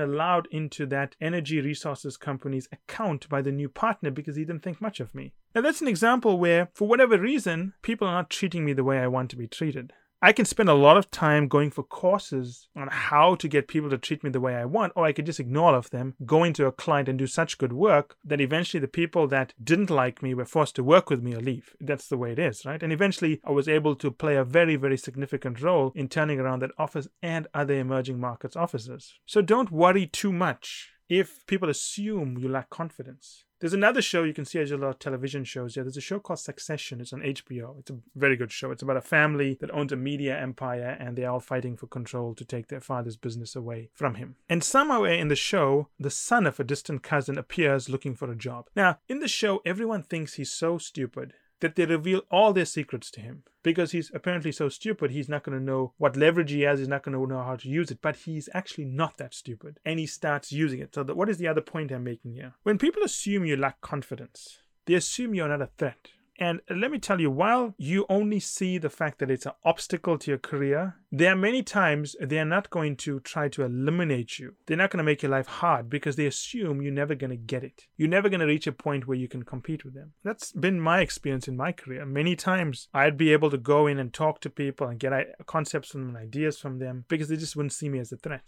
allowed 0.00 0.48
into 0.50 0.84
that 0.86 1.14
energy 1.20 1.60
resources 1.60 2.16
company's 2.16 2.68
account 2.72 3.28
by 3.28 3.40
the 3.40 3.52
new 3.52 3.68
partner 3.68 4.10
because 4.10 4.34
he 4.34 4.44
didn't 4.44 4.64
think 4.64 4.80
much 4.80 4.98
of 4.98 5.14
me. 5.14 5.32
Now, 5.54 5.60
that's 5.60 5.82
an 5.82 5.88
example 5.88 6.38
where, 6.38 6.70
for 6.74 6.88
whatever 6.88 7.18
reason, 7.18 7.74
people 7.82 8.08
are 8.08 8.14
not 8.14 8.30
treating 8.30 8.64
me 8.64 8.72
the 8.72 8.84
way 8.84 8.98
I 8.98 9.06
want 9.06 9.30
to 9.30 9.36
be 9.36 9.46
treated. 9.46 9.92
I 10.24 10.32
can 10.32 10.44
spend 10.44 10.68
a 10.68 10.74
lot 10.74 10.96
of 10.96 11.10
time 11.10 11.48
going 11.48 11.72
for 11.72 11.82
courses 11.82 12.68
on 12.76 12.86
how 12.88 13.34
to 13.34 13.48
get 13.48 13.66
people 13.66 13.90
to 13.90 13.98
treat 13.98 14.22
me 14.22 14.30
the 14.30 14.40
way 14.40 14.54
I 14.54 14.64
want, 14.64 14.92
or 14.94 15.04
I 15.04 15.12
could 15.12 15.26
just 15.26 15.40
ignore 15.40 15.70
all 15.70 15.74
of 15.74 15.90
them, 15.90 16.14
go 16.24 16.44
into 16.44 16.64
a 16.64 16.70
client 16.70 17.08
and 17.08 17.18
do 17.18 17.26
such 17.26 17.58
good 17.58 17.72
work 17.72 18.14
that 18.24 18.40
eventually 18.40 18.80
the 18.80 18.86
people 18.86 19.26
that 19.28 19.52
didn't 19.62 19.90
like 19.90 20.22
me 20.22 20.32
were 20.32 20.44
forced 20.44 20.76
to 20.76 20.84
work 20.84 21.10
with 21.10 21.24
me 21.24 21.34
or 21.34 21.40
leave. 21.40 21.74
That's 21.80 22.06
the 22.06 22.16
way 22.16 22.30
it 22.30 22.38
is, 22.38 22.64
right? 22.64 22.80
And 22.80 22.92
eventually 22.92 23.40
I 23.44 23.50
was 23.50 23.66
able 23.66 23.96
to 23.96 24.12
play 24.12 24.36
a 24.36 24.44
very, 24.44 24.76
very 24.76 24.96
significant 24.96 25.60
role 25.60 25.90
in 25.96 26.08
turning 26.08 26.38
around 26.38 26.62
that 26.62 26.70
office 26.78 27.08
and 27.20 27.48
other 27.52 27.74
emerging 27.74 28.20
markets 28.20 28.54
offices. 28.54 29.14
So 29.26 29.42
don't 29.42 29.72
worry 29.72 30.06
too 30.06 30.32
much 30.32 30.91
if 31.12 31.46
people 31.46 31.68
assume 31.68 32.38
you 32.38 32.48
lack 32.48 32.70
confidence. 32.70 33.44
There's 33.60 33.74
another 33.74 34.02
show 34.02 34.24
you 34.24 34.32
can 34.32 34.46
see 34.46 34.58
as 34.58 34.72
a 34.72 34.76
lot 34.76 34.88
of 34.88 34.98
television 34.98 35.44
shows. 35.44 35.76
Yeah, 35.76 35.84
there's 35.84 35.98
a 35.98 36.00
show 36.00 36.18
called 36.18 36.40
Succession. 36.40 37.00
It's 37.00 37.12
on 37.12 37.20
HBO. 37.20 37.78
It's 37.78 37.90
a 37.90 37.98
very 38.16 38.34
good 38.34 38.50
show. 38.50 38.72
It's 38.72 38.82
about 38.82 38.96
a 38.96 39.02
family 39.02 39.56
that 39.60 39.72
owns 39.72 39.92
a 39.92 39.96
media 39.96 40.36
empire 40.40 40.96
and 40.98 41.14
they're 41.14 41.30
all 41.30 41.38
fighting 41.38 41.76
for 41.76 41.86
control 41.86 42.34
to 42.34 42.44
take 42.44 42.68
their 42.68 42.80
father's 42.80 43.16
business 43.16 43.54
away 43.54 43.90
from 43.92 44.14
him. 44.14 44.36
And 44.48 44.64
somehow 44.64 45.04
in 45.04 45.28
the 45.28 45.36
show, 45.36 45.88
the 46.00 46.10
son 46.10 46.46
of 46.46 46.58
a 46.58 46.64
distant 46.64 47.02
cousin 47.02 47.38
appears 47.38 47.88
looking 47.88 48.16
for 48.16 48.32
a 48.32 48.34
job. 48.34 48.68
Now, 48.74 48.98
in 49.06 49.20
the 49.20 49.28
show, 49.28 49.60
everyone 49.66 50.02
thinks 50.02 50.34
he's 50.34 50.50
so 50.50 50.78
stupid 50.78 51.34
that 51.62 51.76
they 51.76 51.86
reveal 51.86 52.22
all 52.30 52.52
their 52.52 52.66
secrets 52.66 53.10
to 53.12 53.20
him. 53.20 53.44
Because 53.62 53.92
he's 53.92 54.10
apparently 54.12 54.52
so 54.52 54.68
stupid 54.68 55.12
he's 55.12 55.28
not 55.28 55.44
going 55.44 55.56
to 55.56 55.64
know 55.64 55.92
what 55.96 56.16
leverage 56.16 56.50
he 56.50 56.62
has 56.62 56.80
he's 56.80 56.88
not 56.88 57.04
going 57.04 57.16
to 57.16 57.32
know 57.32 57.42
how 57.42 57.56
to 57.56 57.68
use 57.68 57.90
it 57.90 58.00
but 58.02 58.16
he's 58.16 58.48
actually 58.52 58.84
not 58.84 59.16
that 59.18 59.32
stupid 59.32 59.78
and 59.84 59.98
he 59.98 60.06
starts 60.06 60.52
using 60.52 60.80
it. 60.80 60.94
So 60.94 61.04
what 61.04 61.28
is 61.30 61.38
the 61.38 61.48
other 61.48 61.60
point 61.60 61.92
i'm 61.92 62.04
making 62.04 62.34
here? 62.34 62.54
When 62.64 62.76
people 62.76 63.02
assume 63.02 63.46
you 63.46 63.56
lack 63.56 63.80
confidence 63.80 64.58
they 64.86 64.94
assume 64.94 65.34
you're 65.34 65.48
not 65.48 65.62
a 65.62 65.70
threat 65.78 66.08
and 66.42 66.60
let 66.68 66.90
me 66.90 66.98
tell 66.98 67.20
you, 67.20 67.30
while 67.30 67.72
you 67.78 68.04
only 68.08 68.40
see 68.40 68.76
the 68.76 68.90
fact 68.90 69.20
that 69.20 69.30
it's 69.30 69.46
an 69.46 69.52
obstacle 69.64 70.18
to 70.18 70.30
your 70.32 70.38
career, 70.38 70.96
there 71.12 71.32
are 71.32 71.36
many 71.36 71.62
times 71.62 72.16
they 72.20 72.40
are 72.40 72.44
not 72.44 72.68
going 72.68 72.96
to 72.96 73.20
try 73.20 73.48
to 73.50 73.62
eliminate 73.62 74.40
you. 74.40 74.56
They're 74.66 74.76
not 74.76 74.90
going 74.90 74.98
to 74.98 75.04
make 75.04 75.22
your 75.22 75.30
life 75.30 75.46
hard 75.46 75.88
because 75.88 76.16
they 76.16 76.26
assume 76.26 76.82
you're 76.82 76.92
never 76.92 77.14
going 77.14 77.30
to 77.30 77.36
get 77.36 77.62
it. 77.62 77.86
You're 77.96 78.08
never 78.08 78.28
going 78.28 78.40
to 78.40 78.46
reach 78.46 78.66
a 78.66 78.72
point 78.72 79.06
where 79.06 79.16
you 79.16 79.28
can 79.28 79.44
compete 79.44 79.84
with 79.84 79.94
them. 79.94 80.14
That's 80.24 80.50
been 80.50 80.80
my 80.80 81.00
experience 81.00 81.46
in 81.46 81.56
my 81.56 81.70
career. 81.70 82.04
Many 82.04 82.34
times 82.34 82.88
I'd 82.92 83.16
be 83.16 83.32
able 83.32 83.50
to 83.50 83.58
go 83.58 83.86
in 83.86 84.00
and 84.00 84.12
talk 84.12 84.40
to 84.40 84.50
people 84.50 84.88
and 84.88 84.98
get 84.98 85.12
concepts 85.46 85.90
from 85.90 86.00
them 86.00 86.16
and 86.16 86.24
ideas 86.24 86.58
from 86.58 86.80
them 86.80 87.04
because 87.06 87.28
they 87.28 87.36
just 87.36 87.54
wouldn't 87.54 87.72
see 87.72 87.88
me 87.88 88.00
as 88.00 88.10
a 88.10 88.16
threat. 88.16 88.42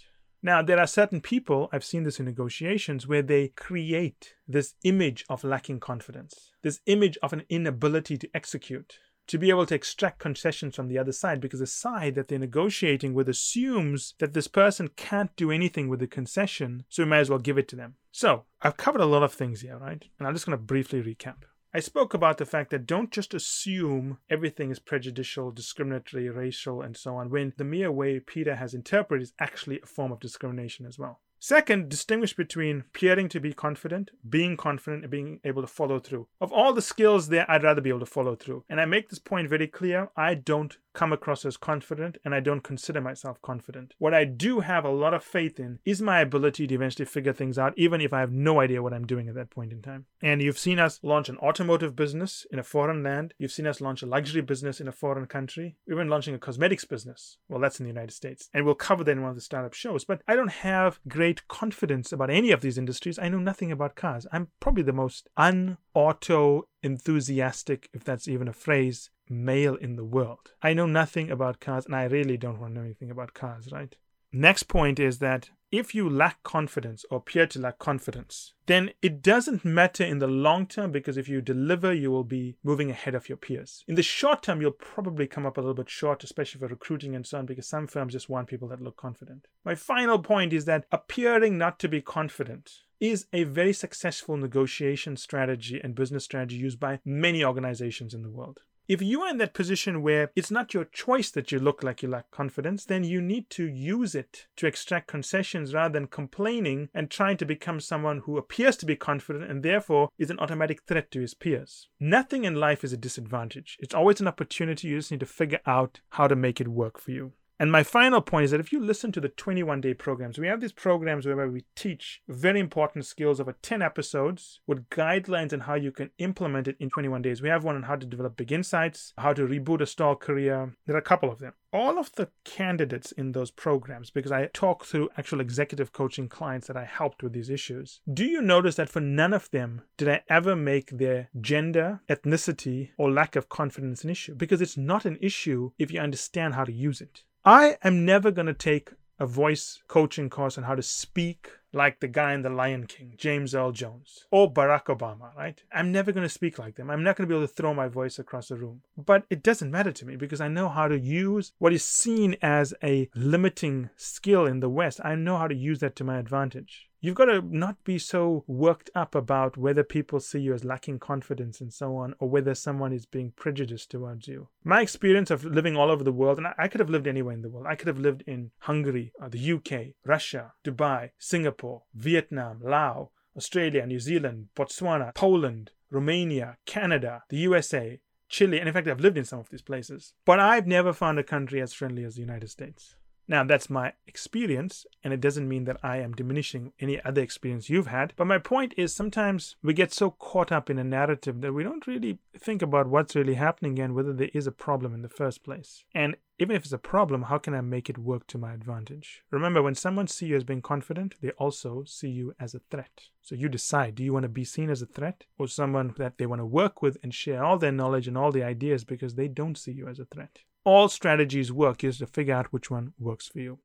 Now, 0.44 0.60
there 0.60 0.78
are 0.78 0.86
certain 0.86 1.22
people, 1.22 1.70
I've 1.72 1.86
seen 1.86 2.02
this 2.02 2.20
in 2.20 2.26
negotiations, 2.26 3.06
where 3.06 3.22
they 3.22 3.48
create 3.56 4.34
this 4.46 4.74
image 4.84 5.24
of 5.30 5.42
lacking 5.42 5.80
confidence, 5.80 6.50
this 6.60 6.80
image 6.84 7.16
of 7.22 7.32
an 7.32 7.44
inability 7.48 8.18
to 8.18 8.28
execute. 8.34 8.98
to 9.26 9.38
be 9.38 9.48
able 9.50 9.64
to 9.66 9.74
extract 9.74 10.18
concessions 10.18 10.76
from 10.76 10.88
the 10.88 10.98
other 10.98 11.12
side 11.12 11.40
because 11.40 11.60
the 11.60 11.66
side 11.66 12.14
that 12.14 12.28
they're 12.28 12.38
negotiating 12.38 13.14
with 13.14 13.28
assumes 13.28 14.14
that 14.18 14.34
this 14.34 14.48
person 14.48 14.90
can't 14.96 15.34
do 15.36 15.50
anything 15.50 15.88
with 15.88 16.00
the 16.00 16.06
concession, 16.06 16.84
so 16.88 17.02
we 17.02 17.08
may 17.08 17.20
as 17.20 17.30
well 17.30 17.38
give 17.38 17.56
it 17.56 17.68
to 17.68 17.76
them. 17.76 17.94
So, 18.12 18.44
I've 18.60 18.76
covered 18.76 19.00
a 19.00 19.06
lot 19.06 19.22
of 19.22 19.32
things 19.32 19.62
here, 19.62 19.78
right? 19.78 20.04
And 20.18 20.28
I'm 20.28 20.34
just 20.34 20.46
going 20.46 20.58
to 20.58 20.62
briefly 20.62 21.02
recap. 21.02 21.44
I 21.76 21.80
spoke 21.80 22.14
about 22.14 22.38
the 22.38 22.46
fact 22.46 22.70
that 22.70 22.86
don't 22.86 23.10
just 23.10 23.34
assume 23.34 24.18
everything 24.30 24.70
is 24.70 24.78
prejudicial, 24.78 25.50
discriminatory, 25.50 26.30
racial, 26.30 26.80
and 26.80 26.96
so 26.96 27.16
on, 27.16 27.30
when 27.30 27.52
the 27.56 27.64
mere 27.64 27.90
way 27.90 28.20
Peter 28.20 28.54
has 28.54 28.74
interpreted 28.74 29.24
is 29.24 29.32
actually 29.40 29.80
a 29.80 29.86
form 29.86 30.12
of 30.12 30.20
discrimination 30.20 30.86
as 30.86 31.00
well. 31.00 31.20
Second, 31.40 31.88
distinguish 31.88 32.32
between 32.34 32.84
appearing 32.86 33.28
to 33.30 33.40
be 33.40 33.52
confident, 33.52 34.12
being 34.26 34.56
confident, 34.56 35.02
and 35.02 35.10
being 35.10 35.40
able 35.42 35.62
to 35.62 35.68
follow 35.68 35.98
through. 35.98 36.28
Of 36.40 36.52
all 36.52 36.72
the 36.72 36.80
skills 36.80 37.28
there, 37.28 37.44
I'd 37.50 37.64
rather 37.64 37.80
be 37.80 37.90
able 37.90 38.00
to 38.00 38.06
follow 38.06 38.36
through. 38.36 38.64
And 38.70 38.80
I 38.80 38.84
make 38.84 39.10
this 39.10 39.18
point 39.18 39.50
very 39.50 39.66
clear 39.66 40.10
I 40.16 40.36
don't 40.36 40.76
come 40.94 41.12
across 41.12 41.44
as 41.44 41.56
confident 41.56 42.16
and 42.24 42.34
I 42.34 42.40
don't 42.40 42.62
consider 42.62 43.00
myself 43.00 43.42
confident. 43.42 43.94
What 43.98 44.14
I 44.14 44.24
do 44.24 44.60
have 44.60 44.84
a 44.84 44.90
lot 44.90 45.12
of 45.12 45.22
faith 45.22 45.60
in 45.60 45.80
is 45.84 46.00
my 46.00 46.20
ability 46.20 46.66
to 46.68 46.74
eventually 46.74 47.04
figure 47.04 47.32
things 47.32 47.58
out, 47.58 47.74
even 47.76 48.00
if 48.00 48.12
I 48.12 48.20
have 48.20 48.32
no 48.32 48.60
idea 48.60 48.82
what 48.82 48.94
I'm 48.94 49.06
doing 49.06 49.28
at 49.28 49.34
that 49.34 49.50
point 49.50 49.72
in 49.72 49.82
time. 49.82 50.06
And 50.22 50.40
you've 50.40 50.58
seen 50.58 50.78
us 50.78 51.00
launch 51.02 51.28
an 51.28 51.38
automotive 51.38 51.94
business 51.96 52.46
in 52.50 52.58
a 52.58 52.62
foreign 52.62 53.02
land. 53.02 53.34
You've 53.38 53.52
seen 53.52 53.66
us 53.66 53.80
launch 53.80 54.02
a 54.02 54.06
luxury 54.06 54.42
business 54.42 54.80
in 54.80 54.88
a 54.88 54.92
foreign 54.92 55.26
country. 55.26 55.76
We've 55.86 55.96
been 55.96 56.08
launching 56.08 56.34
a 56.34 56.38
cosmetics 56.38 56.84
business. 56.84 57.38
Well, 57.48 57.60
that's 57.60 57.80
in 57.80 57.84
the 57.84 57.92
United 57.92 58.12
States. 58.12 58.48
And 58.54 58.64
we'll 58.64 58.74
cover 58.74 59.04
that 59.04 59.10
in 59.10 59.22
one 59.22 59.30
of 59.30 59.36
the 59.36 59.42
startup 59.42 59.74
shows. 59.74 60.04
But 60.04 60.22
I 60.28 60.36
don't 60.36 60.48
have 60.48 61.00
great 61.08 61.46
confidence 61.48 62.12
about 62.12 62.30
any 62.30 62.52
of 62.52 62.60
these 62.60 62.78
industries. 62.78 63.18
I 63.18 63.28
know 63.28 63.38
nothing 63.38 63.72
about 63.72 63.96
cars. 63.96 64.26
I'm 64.32 64.48
probably 64.60 64.84
the 64.84 64.92
most 64.92 65.28
unauto 65.38 66.62
enthusiastic, 66.82 67.88
if 67.92 68.04
that's 68.04 68.28
even 68.28 68.46
a 68.46 68.52
phrase, 68.52 69.10
male 69.28 69.76
in 69.76 69.96
the 69.96 70.04
world. 70.04 70.52
I 70.62 70.74
know 70.74 70.86
nothing 70.86 71.30
about 71.30 71.60
cars 71.60 71.86
and 71.86 71.94
I 71.94 72.04
really 72.04 72.36
don't 72.36 72.60
want 72.60 72.74
to 72.74 72.80
know 72.80 72.84
anything 72.84 73.10
about 73.10 73.34
cars, 73.34 73.70
right? 73.72 73.96
Next 74.32 74.64
point 74.64 74.98
is 74.98 75.20
that 75.20 75.50
if 75.70 75.94
you 75.94 76.08
lack 76.08 76.42
confidence 76.42 77.04
or 77.10 77.18
appear 77.18 77.46
to 77.46 77.60
lack 77.60 77.78
confidence, 77.78 78.52
then 78.66 78.90
it 79.02 79.22
doesn't 79.22 79.64
matter 79.64 80.04
in 80.04 80.18
the 80.18 80.26
long 80.26 80.66
term 80.66 80.90
because 80.90 81.16
if 81.16 81.28
you 81.28 81.40
deliver, 81.40 81.92
you 81.92 82.10
will 82.10 82.24
be 82.24 82.56
moving 82.62 82.90
ahead 82.90 83.14
of 83.14 83.28
your 83.28 83.38
peers. 83.38 83.84
In 83.86 83.94
the 83.94 84.02
short 84.02 84.42
term, 84.42 84.60
you'll 84.60 84.72
probably 84.72 85.26
come 85.26 85.46
up 85.46 85.56
a 85.56 85.60
little 85.60 85.74
bit 85.74 85.88
short, 85.88 86.24
especially 86.24 86.60
for 86.60 86.66
recruiting 86.66 87.14
and 87.14 87.26
so 87.26 87.38
on, 87.38 87.46
because 87.46 87.66
some 87.66 87.86
firms 87.86 88.12
just 88.12 88.28
want 88.28 88.48
people 88.48 88.68
that 88.68 88.80
look 88.80 88.96
confident. 88.96 89.46
My 89.64 89.74
final 89.74 90.18
point 90.18 90.52
is 90.52 90.64
that 90.64 90.86
appearing 90.92 91.58
not 91.58 91.78
to 91.80 91.88
be 91.88 92.00
confident 92.00 92.72
is 93.00 93.26
a 93.32 93.44
very 93.44 93.72
successful 93.72 94.36
negotiation 94.36 95.16
strategy 95.16 95.80
and 95.82 95.94
business 95.94 96.24
strategy 96.24 96.56
used 96.56 96.80
by 96.80 97.00
many 97.04 97.44
organizations 97.44 98.14
in 98.14 98.22
the 98.22 98.30
world. 98.30 98.60
If 98.86 99.00
you 99.00 99.22
are 99.22 99.30
in 99.30 99.38
that 99.38 99.54
position 99.54 100.02
where 100.02 100.30
it's 100.36 100.50
not 100.50 100.74
your 100.74 100.84
choice 100.84 101.30
that 101.30 101.50
you 101.50 101.58
look 101.58 101.82
like 101.82 102.02
you 102.02 102.08
lack 102.08 102.30
confidence, 102.30 102.84
then 102.84 103.02
you 103.02 103.22
need 103.22 103.48
to 103.50 103.64
use 103.64 104.14
it 104.14 104.46
to 104.56 104.66
extract 104.66 105.08
concessions 105.08 105.72
rather 105.72 105.94
than 105.94 106.06
complaining 106.06 106.90
and 106.92 107.10
trying 107.10 107.38
to 107.38 107.46
become 107.46 107.80
someone 107.80 108.18
who 108.26 108.36
appears 108.36 108.76
to 108.76 108.86
be 108.86 108.94
confident 108.94 109.50
and 109.50 109.62
therefore 109.62 110.10
is 110.18 110.28
an 110.28 110.38
automatic 110.38 110.82
threat 110.82 111.10
to 111.12 111.20
his 111.20 111.32
peers. 111.32 111.88
Nothing 111.98 112.44
in 112.44 112.56
life 112.56 112.84
is 112.84 112.92
a 112.92 112.98
disadvantage. 112.98 113.78
It's 113.80 113.94
always 113.94 114.20
an 114.20 114.28
opportunity. 114.28 114.88
You 114.88 114.98
just 114.98 115.10
need 115.10 115.20
to 115.20 115.26
figure 115.26 115.60
out 115.64 116.00
how 116.10 116.28
to 116.28 116.36
make 116.36 116.60
it 116.60 116.68
work 116.68 117.00
for 117.00 117.10
you. 117.10 117.32
And 117.58 117.70
my 117.70 117.84
final 117.84 118.20
point 118.20 118.44
is 118.44 118.50
that 118.50 118.58
if 118.58 118.72
you 118.72 118.80
listen 118.80 119.12
to 119.12 119.20
the 119.20 119.28
21 119.28 119.80
day 119.80 119.94
programs, 119.94 120.38
we 120.38 120.48
have 120.48 120.60
these 120.60 120.72
programs 120.72 121.24
where 121.24 121.48
we 121.48 121.64
teach 121.76 122.20
very 122.26 122.58
important 122.58 123.06
skills 123.06 123.38
over 123.38 123.54
10 123.62 123.80
episodes 123.80 124.60
with 124.66 124.88
guidelines 124.90 125.52
on 125.52 125.60
how 125.60 125.74
you 125.74 125.92
can 125.92 126.10
implement 126.18 126.66
it 126.66 126.76
in 126.80 126.90
21 126.90 127.22
days. 127.22 127.40
We 127.40 127.48
have 127.48 127.62
one 127.62 127.76
on 127.76 127.84
how 127.84 127.94
to 127.94 128.06
develop 128.06 128.36
big 128.36 128.50
insights, 128.50 129.12
how 129.18 129.32
to 129.34 129.46
reboot 129.46 129.80
a 129.80 129.86
stall 129.86 130.16
career. 130.16 130.74
There 130.86 130.96
are 130.96 130.98
a 130.98 131.02
couple 131.02 131.30
of 131.30 131.38
them. 131.38 131.52
All 131.72 131.98
of 131.98 132.12
the 132.12 132.28
candidates 132.44 133.12
in 133.12 133.32
those 133.32 133.52
programs, 133.52 134.10
because 134.10 134.32
I 134.32 134.46
talk 134.46 134.84
through 134.84 135.10
actual 135.16 135.40
executive 135.40 135.92
coaching 135.92 136.28
clients 136.28 136.66
that 136.66 136.76
I 136.76 136.84
helped 136.84 137.22
with 137.22 137.32
these 137.32 137.50
issues, 137.50 138.00
do 138.12 138.24
you 138.24 138.42
notice 138.42 138.74
that 138.76 138.88
for 138.88 139.00
none 139.00 139.32
of 139.32 139.50
them 139.52 139.82
did 139.96 140.08
I 140.08 140.22
ever 140.28 140.56
make 140.56 140.90
their 140.90 141.30
gender, 141.40 142.00
ethnicity, 142.08 142.90
or 142.98 143.12
lack 143.12 143.36
of 143.36 143.48
confidence 143.48 144.02
an 144.02 144.10
issue? 144.10 144.34
Because 144.34 144.60
it's 144.60 144.76
not 144.76 145.04
an 145.04 145.18
issue 145.20 145.70
if 145.78 145.92
you 145.92 146.00
understand 146.00 146.54
how 146.54 146.64
to 146.64 146.72
use 146.72 147.00
it. 147.00 147.22
I 147.44 147.76
am 147.84 148.06
never 148.06 148.30
going 148.30 148.46
to 148.46 148.54
take 148.54 148.92
a 149.18 149.26
voice 149.26 149.82
coaching 149.86 150.30
course 150.30 150.56
on 150.56 150.64
how 150.64 150.74
to 150.74 150.82
speak 150.82 151.50
like 151.74 152.00
the 152.00 152.08
guy 152.08 152.32
in 152.32 152.42
The 152.42 152.50
Lion 152.50 152.86
King, 152.86 153.14
James 153.16 153.54
Earl 153.54 153.72
Jones, 153.72 154.26
or 154.30 154.52
Barack 154.52 154.86
Obama, 154.86 155.34
right? 155.36 155.62
I'm 155.72 155.92
never 155.92 156.12
going 156.12 156.26
to 156.26 156.28
speak 156.28 156.58
like 156.58 156.76
them. 156.76 156.90
I'm 156.90 157.02
not 157.02 157.16
going 157.16 157.28
to 157.28 157.32
be 157.32 157.36
able 157.36 157.46
to 157.46 157.52
throw 157.52 157.74
my 157.74 157.88
voice 157.88 158.18
across 158.18 158.48
the 158.48 158.56
room. 158.56 158.82
But 158.96 159.24
it 159.30 159.42
doesn't 159.42 159.70
matter 159.70 159.92
to 159.92 160.06
me 160.06 160.16
because 160.16 160.40
I 160.40 160.48
know 160.48 160.68
how 160.68 160.88
to 160.88 160.98
use 160.98 161.52
what 161.58 161.72
is 161.72 161.84
seen 161.84 162.36
as 162.42 162.74
a 162.82 163.08
limiting 163.14 163.90
skill 163.96 164.46
in 164.46 164.60
the 164.60 164.68
West. 164.68 165.00
I 165.04 165.14
know 165.14 165.38
how 165.38 165.48
to 165.48 165.54
use 165.54 165.80
that 165.80 165.96
to 165.96 166.04
my 166.04 166.18
advantage. 166.18 166.88
You've 167.04 167.16
got 167.16 167.26
to 167.26 167.42
not 167.42 167.84
be 167.84 167.98
so 167.98 168.44
worked 168.46 168.88
up 168.94 169.14
about 169.14 169.58
whether 169.58 169.84
people 169.84 170.20
see 170.20 170.40
you 170.40 170.54
as 170.54 170.64
lacking 170.64 171.00
confidence 171.00 171.60
and 171.60 171.70
so 171.70 171.96
on, 171.96 172.14
or 172.18 172.30
whether 172.30 172.54
someone 172.54 172.94
is 172.94 173.04
being 173.04 173.34
prejudiced 173.36 173.90
towards 173.90 174.26
you. 174.26 174.48
My 174.64 174.80
experience 174.80 175.30
of 175.30 175.44
living 175.44 175.76
all 175.76 175.90
over 175.90 176.02
the 176.02 176.12
world, 176.12 176.38
and 176.38 176.46
I 176.56 176.66
could 176.66 176.80
have 176.80 176.88
lived 176.88 177.06
anywhere 177.06 177.34
in 177.34 177.42
the 177.42 177.50
world. 177.50 177.66
I 177.68 177.74
could 177.74 177.88
have 177.88 177.98
lived 177.98 178.24
in 178.26 178.52
Hungary, 178.60 179.12
uh, 179.20 179.28
the 179.28 179.52
UK, 179.52 179.96
Russia, 180.06 180.54
Dubai, 180.64 181.10
Singapore, 181.18 181.63
Vietnam, 181.94 182.60
Laos, 182.62 183.08
Australia, 183.36 183.86
New 183.86 184.00
Zealand, 184.00 184.48
Botswana, 184.56 185.14
Poland, 185.14 185.70
Romania, 185.90 186.58
Canada, 186.66 187.22
the 187.28 187.38
USA, 187.38 188.00
Chile, 188.28 188.58
and 188.58 188.68
in 188.68 188.74
fact, 188.74 188.88
I've 188.88 189.00
lived 189.00 189.18
in 189.18 189.24
some 189.24 189.38
of 189.38 189.48
these 189.50 189.62
places. 189.62 190.14
But 190.24 190.40
I've 190.40 190.66
never 190.66 190.92
found 190.92 191.18
a 191.18 191.24
country 191.24 191.60
as 191.60 191.72
friendly 191.72 192.04
as 192.04 192.14
the 192.14 192.20
United 192.20 192.50
States. 192.50 192.96
Now, 193.26 193.42
that's 193.42 193.70
my 193.70 193.94
experience, 194.06 194.84
and 195.02 195.14
it 195.14 195.20
doesn't 195.20 195.48
mean 195.48 195.64
that 195.64 195.78
I 195.82 195.98
am 195.98 196.12
diminishing 196.12 196.72
any 196.78 197.02
other 197.02 197.22
experience 197.22 197.70
you've 197.70 197.86
had. 197.86 198.12
But 198.16 198.26
my 198.26 198.38
point 198.38 198.74
is 198.76 198.94
sometimes 198.94 199.56
we 199.62 199.72
get 199.72 199.94
so 199.94 200.10
caught 200.10 200.52
up 200.52 200.68
in 200.68 200.78
a 200.78 200.84
narrative 200.84 201.40
that 201.40 201.54
we 201.54 201.62
don't 201.62 201.86
really 201.86 202.18
think 202.38 202.60
about 202.60 202.88
what's 202.88 203.16
really 203.16 203.34
happening 203.34 203.78
and 203.78 203.94
whether 203.94 204.12
there 204.12 204.30
is 204.34 204.46
a 204.46 204.52
problem 204.52 204.92
in 204.92 205.00
the 205.00 205.08
first 205.08 205.42
place. 205.42 205.84
And 205.94 206.16
even 206.38 206.54
if 206.54 206.64
it's 206.64 206.72
a 206.72 206.78
problem, 206.78 207.22
how 207.22 207.38
can 207.38 207.54
I 207.54 207.62
make 207.62 207.88
it 207.88 207.96
work 207.96 208.26
to 208.26 208.38
my 208.38 208.52
advantage? 208.52 209.22
Remember, 209.30 209.62
when 209.62 209.74
someone 209.74 210.06
sees 210.06 210.28
you 210.28 210.36
as 210.36 210.44
being 210.44 210.62
confident, 210.62 211.14
they 211.22 211.30
also 211.30 211.84
see 211.84 212.08
you 212.08 212.34
as 212.38 212.54
a 212.54 212.60
threat. 212.70 213.04
So 213.22 213.34
you 213.34 213.48
decide 213.48 213.94
do 213.94 214.04
you 214.04 214.12
want 214.12 214.24
to 214.24 214.28
be 214.28 214.44
seen 214.44 214.68
as 214.68 214.82
a 214.82 214.86
threat 214.86 215.24
or 215.38 215.48
someone 215.48 215.94
that 215.96 216.18
they 216.18 216.26
want 216.26 216.40
to 216.40 216.46
work 216.46 216.82
with 216.82 216.98
and 217.02 217.14
share 217.14 217.42
all 217.42 217.56
their 217.56 217.72
knowledge 217.72 218.06
and 218.06 218.18
all 218.18 218.32
the 218.32 218.42
ideas 218.42 218.84
because 218.84 219.14
they 219.14 219.28
don't 219.28 219.56
see 219.56 219.72
you 219.72 219.88
as 219.88 219.98
a 219.98 220.04
threat? 220.04 220.40
All 220.64 220.88
strategies 220.88 221.52
work. 221.52 221.82
You 221.82 221.90
have 221.90 221.98
to 221.98 222.06
figure 222.06 222.34
out 222.34 222.52
which 222.52 222.70
one 222.70 222.94
works 222.98 223.28
for 223.28 223.38
you. 223.38 223.58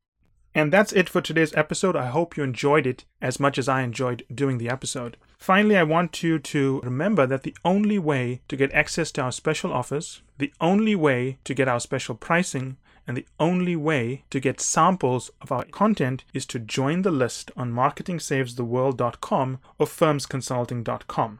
And 0.55 0.73
that's 0.73 0.93
it 0.93 1.09
for 1.09 1.21
today's 1.21 1.53
episode. 1.53 1.95
I 1.95 2.07
hope 2.07 2.35
you 2.35 2.43
enjoyed 2.43 2.87
it 2.87 3.05
as 3.21 3.39
much 3.39 3.57
as 3.57 3.69
I 3.69 3.81
enjoyed 3.81 4.25
doing 4.33 4.57
the 4.57 4.69
episode. 4.69 5.15
Finally, 5.37 5.77
I 5.77 5.83
want 5.83 6.23
you 6.23 6.39
to 6.39 6.81
remember 6.81 7.27
that 7.27 7.43
the 7.43 7.55
only 7.63 7.99
way 7.99 8.41
to 8.47 8.57
get 8.57 8.71
access 8.73 9.11
to 9.13 9.21
our 9.21 9.31
special 9.31 9.71
offers, 9.71 10.21
the 10.37 10.51
only 10.59 10.95
way 10.95 11.37
to 11.43 11.53
get 11.53 11.67
our 11.67 11.79
special 11.79 12.15
pricing, 12.15 12.77
and 13.07 13.15
the 13.15 13.27
only 13.39 13.75
way 13.75 14.23
to 14.29 14.39
get 14.39 14.59
samples 14.59 15.31
of 15.41 15.51
our 15.51 15.65
content 15.65 16.23
is 16.33 16.45
to 16.47 16.59
join 16.59 17.03
the 17.03 17.11
list 17.11 17.51
on 17.55 17.71
marketingsavestheworld.com 17.71 19.59
or 19.77 19.85
firmsconsulting.com. 19.87 21.39